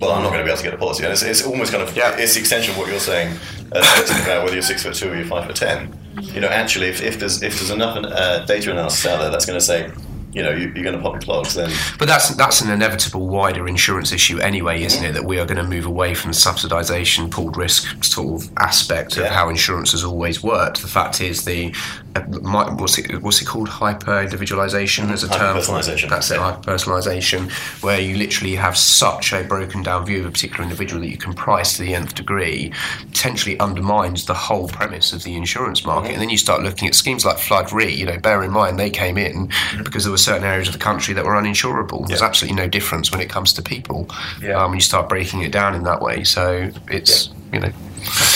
well, 0.00 0.12
I'm 0.12 0.22
not 0.22 0.28
going 0.30 0.40
to 0.40 0.44
be 0.44 0.50
able 0.50 0.58
to 0.58 0.64
get 0.64 0.74
a 0.74 0.78
policy. 0.78 1.04
And 1.04 1.12
it's, 1.12 1.22
it's 1.22 1.44
almost 1.44 1.72
kind 1.72 1.82
of 1.82 1.96
Yeah. 1.96 2.16
it's 2.16 2.34
the 2.34 2.40
extension 2.40 2.72
of 2.72 2.78
what 2.78 2.88
you're 2.88 3.00
saying 3.00 3.36
uh, 3.72 3.78
about 4.24 4.42
whether 4.44 4.54
you're 4.54 4.62
six 4.62 4.82
foot 4.82 4.94
two 4.94 5.10
or 5.10 5.16
you're 5.16 5.24
five 5.26 5.46
foot 5.46 5.56
ten. 5.56 5.98
You 6.20 6.40
know, 6.40 6.48
actually, 6.48 6.86
if, 6.88 7.02
if 7.02 7.18
there's 7.18 7.42
if 7.42 7.58
there's 7.58 7.70
enough 7.70 7.96
uh, 7.96 8.44
data 8.44 8.70
analysis 8.70 9.06
out 9.06 9.20
there 9.20 9.30
that's 9.30 9.46
going 9.46 9.58
to 9.58 9.64
say, 9.64 9.90
you 10.38 10.44
know, 10.44 10.50
you, 10.52 10.72
you're 10.74 10.84
going 10.84 10.96
to 10.96 11.02
pop 11.02 11.12
your 11.14 11.20
clogs, 11.20 11.54
then 11.54 11.70
But 11.98 12.06
that's 12.08 12.28
that's 12.36 12.60
an 12.60 12.70
inevitable 12.70 13.26
wider 13.28 13.66
insurance 13.68 14.12
issue 14.12 14.38
anyway, 14.38 14.82
isn't 14.84 15.04
it? 15.04 15.12
That 15.12 15.24
we 15.24 15.38
are 15.40 15.44
going 15.46 15.58
to 15.58 15.68
move 15.68 15.84
away 15.84 16.14
from 16.14 16.30
the 16.30 16.36
subsidisation, 16.36 17.30
pooled 17.30 17.56
risk 17.56 18.04
sort 18.04 18.42
of 18.42 18.50
aspect 18.58 19.16
of 19.16 19.24
Yeah. 19.24 19.32
how 19.34 19.48
insurance 19.48 19.92
has 19.92 20.04
always 20.04 20.42
worked. 20.42 20.80
The 20.82 20.88
fact 20.88 21.20
is, 21.20 21.44
the 21.44 21.74
uh, 22.16 22.22
mi- 22.28 22.74
what's 22.80 22.96
it 22.98 23.22
what's 23.22 23.42
it 23.42 23.46
called? 23.46 23.68
Hyper 23.68 24.24
individualisation 24.26 25.10
as 25.10 25.24
a 25.24 25.28
term. 25.28 25.60
for 25.60 25.78
it. 25.78 26.08
That's 26.08 26.30
it. 26.30 26.38
Hyper 26.38 26.60
personalisation, 26.62 27.50
where 27.82 28.00
you 28.00 28.16
literally 28.16 28.54
have 28.54 28.76
such 28.76 29.32
a 29.32 29.42
broken 29.44 29.82
down 29.82 30.06
view 30.06 30.20
of 30.20 30.26
a 30.26 30.30
particular 30.30 30.62
individual 30.62 31.00
that 31.02 31.08
you 31.08 31.18
can 31.18 31.34
price 31.34 31.76
to 31.76 31.82
the 31.82 31.94
nth 31.94 32.14
degree, 32.14 32.72
potentially 33.10 33.58
undermines 33.60 34.26
the 34.26 34.34
whole 34.34 34.68
premise 34.68 35.12
of 35.12 35.22
the 35.24 35.34
insurance 35.34 35.84
market. 35.84 36.12
And 36.12 36.20
then 36.20 36.30
you 36.30 36.38
start 36.38 36.62
looking 36.62 36.86
at 36.88 36.94
schemes 36.94 37.24
like 37.24 37.38
Flood 37.38 37.72
Re. 37.72 37.92
You 37.92 38.06
know, 38.06 38.18
bear 38.18 38.42
in 38.42 38.50
mind 38.50 38.78
they 38.78 38.90
came 38.90 39.18
in 39.18 39.50
because 39.82 40.04
there 40.04 40.12
were 40.12 40.18
certain 40.28 40.44
areas 40.46 40.68
of 40.68 40.74
the 40.74 40.78
country 40.78 41.14
that 41.14 41.24
were 41.24 41.32
uninsurable. 41.32 42.06
There's 42.06 42.20
Yeah. 42.20 42.26
absolutely 42.26 42.56
no 42.62 42.68
difference 42.68 43.10
when 43.10 43.20
it 43.20 43.28
comes 43.30 43.52
to 43.54 43.62
people. 43.62 44.08
Yeah. 44.42 44.62
Um, 44.62 44.70
when 44.70 44.78
you 44.78 44.82
start 44.82 45.08
breaking 45.08 45.42
it 45.42 45.52
down 45.52 45.74
in 45.74 45.84
that 45.84 46.00
way, 46.02 46.24
so 46.24 46.70
it's 46.90 47.30
you 47.52 47.60
know. 47.60 47.72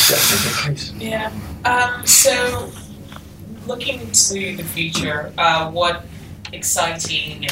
Definitely 0.09 0.51
the 0.51 0.75
case. 0.75 0.93
Yeah. 0.99 1.31
Um, 1.65 2.07
so, 2.07 2.71
looking 3.67 4.11
to 4.11 4.57
the 4.57 4.65
future, 4.75 5.33
uh, 5.39 5.71
what 5.71 6.05
exciting 6.53 7.47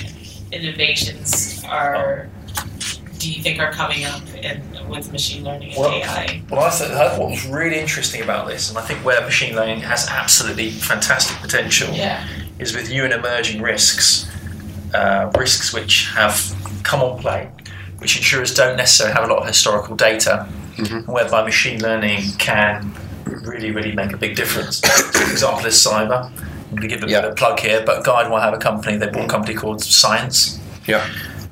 innovations 0.53 1.63
are 1.69 2.29
do 3.19 3.31
you 3.31 3.43
think 3.43 3.61
are 3.61 3.71
coming 3.71 4.05
up 4.07 4.23
in, 4.35 4.63
with 4.89 5.13
machine 5.13 5.45
learning 5.45 5.69
and 5.73 5.79
Well, 5.79 5.91
AI? 5.93 6.43
Well, 6.49 6.61
I 6.65 6.71
think 6.71 6.91
that 6.93 7.19
what 7.19 7.29
was 7.31 7.45
really 7.47 7.79
interesting 7.79 8.23
about 8.23 8.49
this, 8.49 8.71
and 8.71 8.79
I 8.79 8.83
think 8.83 9.05
where 9.05 9.21
machine 9.21 9.55
learning 9.55 9.81
has 9.83 10.09
absolutely 10.09 10.71
fantastic 10.71 11.37
potential, 11.43 11.91
Yeah. 11.93 12.27
is 12.59 12.75
with 12.75 12.89
new 12.89 13.05
and 13.05 13.13
emerging 13.13 13.61
risks, 13.61 14.27
uh, 14.95 15.31
risks 15.37 15.73
which 15.73 16.09
have 16.15 16.55
come 16.83 17.03
on 17.03 17.19
play, 17.19 17.51
which 17.99 18.17
insurers 18.17 18.55
don't 18.55 18.77
necessarily 18.77 19.15
have 19.15 19.29
a 19.29 19.33
lot 19.33 19.43
of 19.43 19.47
historical 19.47 19.97
data, 19.97 20.49
mm-hmm. 20.77 21.11
whereby 21.11 21.43
machine 21.43 21.81
learning 21.81 22.23
can 22.39 22.93
really, 23.25 23.71
really 23.71 23.93
make 23.93 24.13
a 24.13 24.17
big 24.17 24.37
difference. 24.37 24.81
For 25.13 25.31
example, 25.31 25.67
is 25.67 25.75
cyber. 25.75 26.31
I'm 26.71 26.77
going 26.77 26.83
to 26.83 26.89
give 26.89 27.03
a 27.03 27.09
Yeah. 27.11 27.21
bit 27.21 27.31
of 27.31 27.33
a 27.33 27.35
plug 27.37 27.61
here, 27.61 27.83
but 27.85 28.05
Guidewire 28.05 28.41
have 28.43 28.55
a 28.55 28.59
company, 28.59 28.97
they 28.97 29.07
bought 29.07 29.23
a 29.23 29.27
mm. 29.27 29.29
company 29.29 29.55
called 29.55 29.81
Cyence, 29.81 30.59
Yeah. 30.87 31.05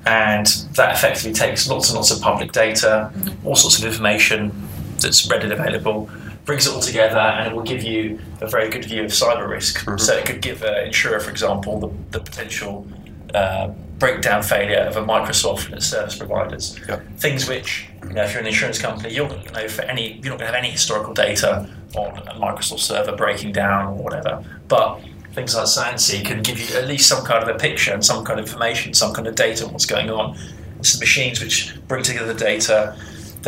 and 0.07 0.47
that 0.75 0.95
effectively 0.95 1.33
takes 1.33 1.69
lots 1.69 1.89
and 1.89 1.97
lots 1.97 2.11
of 2.11 2.21
public 2.21 2.53
data, 2.53 3.11
all 3.45 3.57
sorts 3.57 3.79
of 3.79 3.85
information 3.85 4.53
that's 5.01 5.29
readily 5.29 5.55
available, 5.55 6.09
brings 6.45 6.67
it 6.67 6.73
all 6.73 6.81
together, 6.81 7.19
and 7.19 7.49
it 7.49 7.55
will 7.55 7.63
give 7.63 7.83
you 7.83 8.19
a 8.41 8.47
very 8.47 8.71
good 8.71 8.85
view 8.85 9.05
of 9.05 9.11
cyber 9.11 9.49
risk. 9.49 9.85
Mm-hmm. 9.85 9.99
So 9.99 10.17
it 10.17 10.25
could 10.25 10.41
give 10.41 10.63
an 10.63 10.87
insurer, 10.87 11.21
for 11.21 11.31
example, 11.31 11.81
the, 11.81 12.19
the 12.19 12.25
potential 12.25 12.87
uh, 13.35 13.69
breakdown 13.99 14.43
failure 14.43 14.81
of 14.81 14.97
a 14.97 15.03
Microsoft 15.03 15.67
and 15.67 15.75
its 15.75 15.87
service 15.87 16.17
providers. 16.17 16.79
Things 17.17 17.49
which, 17.49 17.89
you 18.07 18.15
know, 18.15 18.23
if 18.23 18.33
you're 18.33 18.41
an 18.41 18.47
insurance 18.47 18.79
company, 18.79 19.13
you're 19.13 19.29
not 19.29 19.35
going 19.35 19.47
to 19.47 19.53
know 19.53 19.69
for 19.69 19.83
any, 19.83 20.13
you're 20.15 20.31
not 20.31 20.39
going 20.39 20.39
to 20.39 20.47
have 20.47 20.55
any 20.55 20.71
historical 20.71 21.15
data 21.15 21.69
on 21.97 22.19
a 22.29 22.35
Microsoft 22.35 22.81
server 22.81 23.17
breaking 23.17 23.53
down 23.53 23.87
or 23.87 24.03
whatever. 24.05 24.45
But 24.69 25.01
things 25.33 25.55
like 25.55 25.67
Cyence 25.67 26.25
can 26.25 26.43
give 26.43 26.59
you 26.59 26.77
at 26.77 26.87
least 26.87 27.09
some 27.09 27.25
kind 27.25 27.43
of 27.43 27.55
a 27.55 27.59
picture 27.59 27.93
and 27.93 28.05
some 28.05 28.25
kind 28.25 28.39
of 28.39 28.47
information, 28.47 28.95
some 28.95 29.13
kind 29.13 29.27
of 29.27 29.35
data 29.35 29.67
on 29.67 29.73
what's 29.73 29.87
going 29.87 30.11
on. 30.11 30.37
It's 30.79 30.95
the 30.95 31.01
machines 31.01 31.41
which 31.41 31.75
bring 31.89 32.05
together 32.05 32.33
the 32.33 32.39
data, 32.39 32.97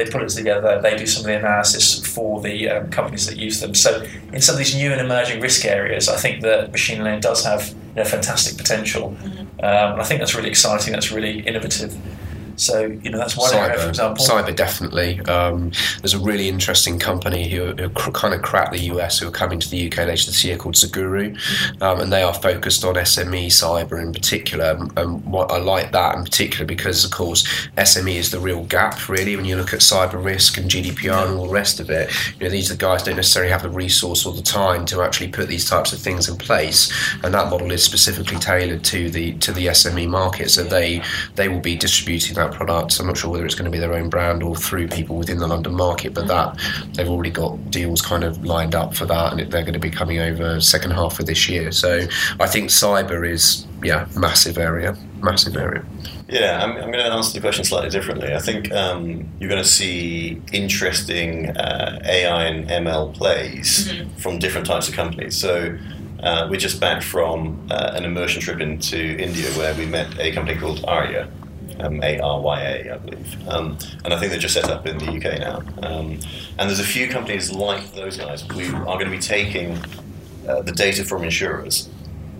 they 0.02 0.10
put 0.10 0.22
it 0.22 0.30
together, 0.30 0.80
they 0.80 0.96
do 0.96 1.06
some 1.06 1.20
of 1.20 1.26
the 1.26 1.36
analysis 1.36 2.04
for 2.06 2.40
the 2.40 2.68
um, 2.68 2.90
companies 2.90 3.26
that 3.26 3.36
use 3.36 3.60
them. 3.60 3.74
So, 3.74 4.02
in 4.32 4.40
some 4.40 4.54
of 4.54 4.58
these 4.58 4.74
new 4.74 4.90
and 4.92 5.00
emerging 5.00 5.40
risk 5.40 5.64
areas, 5.64 6.08
I 6.08 6.16
think 6.16 6.42
that 6.42 6.72
machine 6.72 7.02
learning 7.04 7.20
does 7.20 7.44
have 7.44 7.68
you 7.68 7.76
know, 7.96 8.04
fantastic 8.04 8.56
potential. 8.56 9.16
Um, 9.62 9.92
and 9.92 10.00
I 10.00 10.04
think 10.04 10.20
that's 10.20 10.34
really 10.34 10.48
exciting, 10.48 10.92
that's 10.92 11.12
really 11.12 11.40
innovative. 11.40 11.96
So, 12.60 12.86
you 13.02 13.10
know, 13.10 13.18
that's 13.18 13.36
one 13.36 13.54
area, 13.54 13.74
for 13.74 13.80
Cyber, 13.80 13.88
example. 13.88 14.24
cyber 14.26 14.54
definitely. 14.56 15.20
Um, 15.20 15.72
there's 16.00 16.14
a 16.14 16.18
really 16.18 16.48
interesting 16.48 16.98
company 16.98 17.48
who, 17.48 17.72
who 17.72 17.88
cr- 17.90 18.10
kind 18.10 18.34
of 18.34 18.42
cracked 18.42 18.72
the 18.72 18.80
US 18.94 19.18
who 19.18 19.28
are 19.28 19.32
coming 19.32 19.58
to 19.60 19.68
the 19.70 19.86
UK 19.90 19.98
later 19.98 20.26
this 20.26 20.44
year 20.44 20.56
called 20.56 20.74
Zeguro, 20.74 21.10
Mm-hmm. 21.20 21.82
um, 21.82 22.00
and 22.00 22.12
they 22.12 22.22
are 22.22 22.32
focused 22.34 22.84
on 22.84 22.94
SME 22.94 23.46
cyber 23.46 24.00
in 24.00 24.12
particular. 24.12 24.70
And- 24.78 24.90
And 24.98 25.24
what 25.24 25.50
I 25.50 25.58
like 25.58 25.92
that 25.92 26.16
in 26.16 26.24
particular 26.24 26.66
because, 26.66 27.04
of 27.04 27.10
course, 27.10 27.44
SME 27.78 28.16
is 28.16 28.30
the 28.30 28.38
real 28.40 28.64
gap 28.64 29.08
really 29.08 29.34
when 29.36 29.44
you 29.44 29.56
look 29.56 29.72
at 29.72 29.80
cyber 29.80 30.22
risk 30.22 30.58
and 30.58 30.70
GDPR 30.70 31.26
and 31.26 31.38
all 31.38 31.46
the 31.46 31.52
rest 31.52 31.80
of 31.80 31.88
it. 31.90 32.10
You 32.38 32.44
know, 32.46 32.50
these 32.50 32.70
are 32.70 32.74
the 32.74 32.78
guys 32.78 33.02
don't 33.02 33.16
necessarily 33.16 33.50
have 33.52 33.62
the 33.62 33.70
resource 33.70 34.26
or 34.26 34.32
the 34.34 34.42
time 34.42 34.84
to 34.86 35.02
actually 35.02 35.28
put 35.28 35.48
these 35.48 35.68
types 35.68 35.92
of 35.92 36.00
things 36.00 36.28
in 36.28 36.36
place, 36.36 36.92
and 37.22 37.32
that 37.34 37.48
model 37.50 37.70
is 37.72 37.82
specifically 37.82 38.36
tailored 38.38 38.84
to 38.84 39.10
the 39.10 39.32
to 39.38 39.52
the 39.52 39.66
SME 39.68 40.06
market. 40.08 40.50
So 40.50 40.62
they 40.64 41.02
they 41.36 41.48
will 41.48 41.60
be 41.60 41.76
distributing 41.76 42.34
that 42.36 42.49
product. 42.52 42.98
I'm 42.98 43.06
not 43.06 43.16
sure 43.16 43.30
whether 43.30 43.44
it's 43.44 43.54
going 43.54 43.64
to 43.64 43.70
be 43.70 43.78
their 43.78 43.94
own 43.94 44.08
brand 44.08 44.42
or 44.42 44.56
through 44.56 44.88
people 44.88 45.16
within 45.16 45.38
the 45.38 45.46
London 45.46 45.74
market, 45.74 46.14
but 46.14 46.26
that 46.28 46.58
they've 46.94 47.08
already 47.08 47.30
got 47.30 47.70
deals 47.70 48.02
kind 48.02 48.24
of 48.24 48.44
lined 48.44 48.74
up 48.74 48.94
for 48.94 49.06
that, 49.06 49.32
and 49.32 49.52
they're 49.52 49.62
going 49.62 49.74
to 49.74 49.78
be 49.78 49.90
coming 49.90 50.18
over 50.18 50.60
second 50.60 50.92
half 50.92 51.20
of 51.20 51.26
this 51.26 51.48
year. 51.48 51.72
So 51.72 52.06
I 52.38 52.46
think 52.46 52.70
cyber 52.70 53.28
is 53.28 53.66
yeah 53.82 54.06
massive 54.16 54.58
area, 54.58 54.96
massive 55.22 55.56
area. 55.56 55.84
Yeah, 56.28 56.62
I'm, 56.62 56.70
I'm 56.76 56.92
going 56.92 57.04
to 57.04 57.12
answer 57.12 57.32
the 57.32 57.40
question 57.40 57.64
slightly 57.64 57.90
differently. 57.90 58.32
I 58.32 58.38
think 58.38 58.70
um, 58.72 59.28
you're 59.40 59.50
going 59.50 59.62
to 59.62 59.68
see 59.68 60.40
interesting 60.52 61.50
uh, 61.56 62.00
AI 62.04 62.44
and 62.44 62.68
ML 62.68 63.12
plays 63.14 63.92
from 64.18 64.38
different 64.38 64.64
types 64.64 64.88
of 64.88 64.94
companies. 64.94 65.36
So 65.36 65.76
uh, 66.22 66.46
we're 66.48 66.60
just 66.60 66.80
back 66.80 67.02
from 67.02 67.66
uh, 67.70 67.92
an 67.94 68.04
immersion 68.04 68.40
trip 68.40 68.60
into 68.60 68.96
India 68.96 69.50
where 69.52 69.74
we 69.74 69.86
met 69.86 70.18
a 70.20 70.32
company 70.32 70.58
called 70.58 70.84
Arya. 70.84 71.28
Um, 71.82 72.02
A-R-Y-A, 72.02 72.92
I 72.92 72.98
believe, 72.98 73.48
um, 73.48 73.78
and 74.04 74.12
I 74.12 74.18
think 74.18 74.30
they're 74.32 74.40
just 74.40 74.54
set 74.54 74.68
up 74.68 74.86
in 74.86 74.98
the 74.98 75.06
UK 75.06 75.38
now. 75.40 75.62
Um, 75.82 76.18
and 76.58 76.68
there's 76.68 76.80
a 76.80 76.84
few 76.84 77.08
companies 77.08 77.52
like 77.52 77.92
those 77.94 78.16
guys 78.18 78.42
who 78.42 78.76
are 78.76 78.98
going 78.98 79.06
to 79.06 79.10
be 79.10 79.18
taking 79.18 79.78
uh, 80.48 80.62
the 80.62 80.72
data 80.72 81.04
from 81.04 81.24
insurers, 81.24 81.88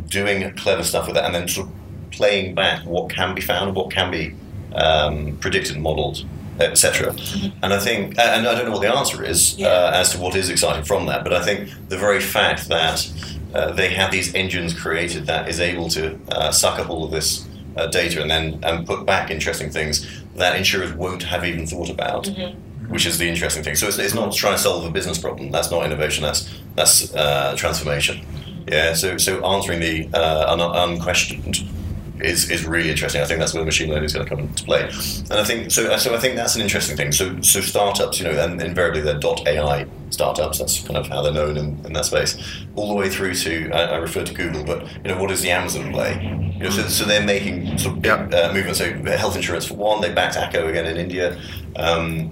doing 0.08 0.52
clever 0.56 0.82
stuff 0.82 1.06
with 1.06 1.14
that, 1.16 1.24
and 1.24 1.34
then 1.34 1.48
sort 1.48 1.68
of 1.68 1.74
playing 2.10 2.54
back 2.54 2.84
what 2.84 3.08
can 3.10 3.34
be 3.34 3.40
found, 3.40 3.74
what 3.74 3.90
can 3.90 4.10
be 4.10 4.34
um, 4.74 5.36
predicted, 5.38 5.78
modelled, 5.78 6.24
etc. 6.58 7.14
And 7.62 7.72
I 7.72 7.78
think, 7.78 8.18
and 8.18 8.46
I 8.46 8.54
don't 8.54 8.66
know 8.66 8.72
what 8.72 8.82
the 8.82 8.94
answer 8.94 9.24
is 9.24 9.56
Yeah. 9.58 9.68
uh, 9.68 9.92
as 9.94 10.12
to 10.12 10.18
what 10.18 10.34
is 10.36 10.50
exciting 10.50 10.84
from 10.84 11.06
that, 11.06 11.24
but 11.24 11.32
I 11.32 11.42
think 11.42 11.70
the 11.88 11.96
very 11.96 12.20
fact 12.20 12.68
that 12.68 13.10
uh, 13.54 13.72
they 13.72 13.88
have 13.94 14.10
these 14.10 14.34
engines 14.34 14.78
created 14.78 15.26
that 15.26 15.48
is 15.48 15.60
able 15.60 15.88
to 15.90 16.18
uh, 16.28 16.50
suck 16.52 16.78
up 16.78 16.90
all 16.90 17.04
of 17.04 17.10
this 17.10 17.46
uh, 17.76 17.86
data 17.86 18.20
and 18.22 18.30
then 18.30 18.58
and 18.62 18.86
put 18.86 19.04
back 19.06 19.30
interesting 19.30 19.70
things 19.70 20.06
that 20.36 20.56
insurers 20.56 20.92
won't 20.94 21.22
have 21.22 21.44
even 21.44 21.66
thought 21.66 21.90
about. 21.90 22.24
Mhm. 22.24 22.54
Which 22.88 23.06
is 23.06 23.18
the 23.18 23.28
interesting 23.28 23.62
thing. 23.62 23.76
So 23.76 23.86
it's, 23.86 23.98
it's 23.98 24.14
not 24.14 24.32
trying 24.34 24.56
to 24.56 24.62
solve 24.62 24.84
a 24.84 24.90
business 24.90 25.16
problem. 25.18 25.50
That's 25.52 25.70
not 25.70 25.84
innovation. 25.84 26.24
That's 26.24 26.48
that's 26.74 27.14
uh, 27.14 27.54
transformation. 27.56 28.24
Yeah. 28.66 28.94
So 28.94 29.16
so 29.16 29.44
answering 29.46 29.80
the 29.80 30.08
uh, 30.12 30.52
un- 30.52 30.90
unquestioned 30.90 31.60
is, 32.22 32.50
is 32.50 32.64
really 32.66 32.90
interesting. 32.90 33.20
I 33.20 33.24
think 33.24 33.40
that's 33.40 33.54
where 33.54 33.64
machine 33.64 33.88
learning 33.88 34.04
is 34.04 34.12
going 34.12 34.26
to 34.26 34.30
come 34.30 34.44
into 34.44 34.64
play. 34.64 34.82
And 35.30 35.32
I 35.32 35.44
think 35.44 35.70
so. 35.70 35.96
So 35.96 36.14
I 36.14 36.18
think 36.18 36.36
that's 36.36 36.56
an 36.56 36.62
interesting 36.62 36.96
thing. 36.96 37.12
So 37.12 37.40
so 37.40 37.60
startups, 37.60 38.18
you 38.18 38.24
know, 38.24 38.32
and 38.32 38.60
invariably 38.60 39.00
they're 39.00 39.20
.ai 39.22 39.86
startups. 40.10 40.58
That's 40.58 40.80
kind 40.82 40.96
of 40.96 41.06
how 41.06 41.22
they're 41.22 41.32
known 41.32 41.56
in, 41.56 41.84
in 41.84 41.92
that 41.92 42.04
space. 42.04 42.36
All 42.76 42.88
the 42.88 42.94
way 42.94 43.08
through 43.08 43.34
to 43.34 43.70
I, 43.72 43.82
I 43.82 43.96
refer 43.96 44.24
to 44.24 44.34
Google, 44.34 44.64
but 44.64 44.82
you 45.04 45.10
know, 45.10 45.20
what 45.20 45.30
is 45.30 45.42
the 45.42 45.50
Amazon 45.50 45.92
play? 45.92 46.20
You 46.56 46.64
know, 46.64 46.70
so, 46.70 46.82
so 46.88 47.04
they're 47.04 47.24
making 47.24 47.78
sort 47.78 47.96
of 47.96 48.02
big 48.02 48.34
uh, 48.34 48.52
movements. 48.52 48.78
So 48.78 48.92
health 49.16 49.36
insurance 49.36 49.66
for 49.66 49.74
one, 49.74 50.00
they 50.00 50.12
backed 50.12 50.36
Acko 50.36 50.68
again 50.68 50.86
in 50.86 50.96
India. 50.96 51.40
Um, 51.76 52.30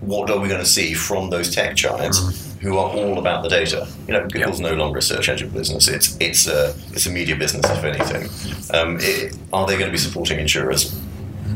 what 0.00 0.30
are 0.30 0.38
we 0.38 0.48
going 0.48 0.60
to 0.60 0.66
see 0.66 0.94
from 0.94 1.30
those 1.30 1.54
tech 1.54 1.76
giants? 1.76 2.47
Who 2.60 2.76
are 2.76 2.90
all 2.90 3.18
about 3.18 3.42
the 3.42 3.48
data? 3.48 3.86
You 4.06 4.14
know, 4.14 4.26
Google's 4.26 4.60
no 4.60 4.74
longer 4.74 4.98
a 4.98 5.02
search 5.02 5.28
engine 5.28 5.50
business. 5.50 5.86
It's 5.86 6.16
it's 6.20 6.48
a 6.48 6.74
it's 6.92 7.06
a 7.06 7.10
media 7.10 7.36
business, 7.36 7.64
if 7.70 7.84
anything. 7.84 8.76
Um, 8.76 8.98
it, 9.00 9.36
are 9.52 9.66
they 9.66 9.74
going 9.74 9.86
to 9.86 9.92
be 9.92 9.98
supporting 9.98 10.40
insurers 10.40 11.00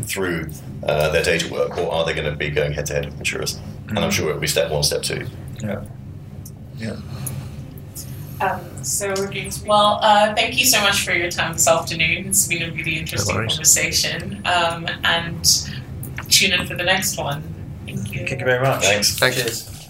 through 0.04 0.50
uh, 0.84 1.10
their 1.10 1.22
data 1.22 1.52
work, 1.52 1.76
or 1.76 1.92
are 1.92 2.04
they 2.04 2.14
going 2.14 2.30
to 2.30 2.36
be 2.36 2.50
going 2.50 2.72
head 2.72 2.86
to 2.86 2.94
head 2.94 3.06
with 3.06 3.18
insurers? 3.18 3.58
And 3.88 3.98
I'm 3.98 4.10
sure 4.10 4.28
it'll 4.30 4.40
be 4.40 4.46
step 4.46 4.70
one, 4.70 4.82
step 4.82 5.02
two. 5.02 5.26
Yeah. 5.62 5.84
Yeah. 6.76 6.96
Um, 8.40 8.84
so 8.84 9.08
we're 9.10 9.30
going 9.30 9.50
to 9.50 9.66
well, 9.66 9.98
uh, 10.02 10.34
thank 10.34 10.58
you 10.58 10.64
so 10.64 10.80
much 10.80 11.04
for 11.04 11.12
your 11.12 11.30
time 11.30 11.52
this 11.52 11.68
afternoon. 11.68 12.26
It's 12.26 12.46
been 12.48 12.62
a 12.62 12.72
really 12.72 12.98
interesting 12.98 13.36
worries. 13.36 13.52
conversation. 13.52 14.42
Um, 14.46 14.88
and 15.04 15.44
tune 16.28 16.52
in 16.52 16.66
for 16.66 16.74
the 16.74 16.84
next 16.84 17.16
one. 17.16 17.42
Thank 17.86 18.12
you. 18.12 18.26
Thank 18.26 18.40
you 18.40 18.46
very 18.46 18.62
much. 18.62 18.82
Thanks. 18.82 19.18
Thanks. 19.18 19.36
Cheers. 19.36 19.81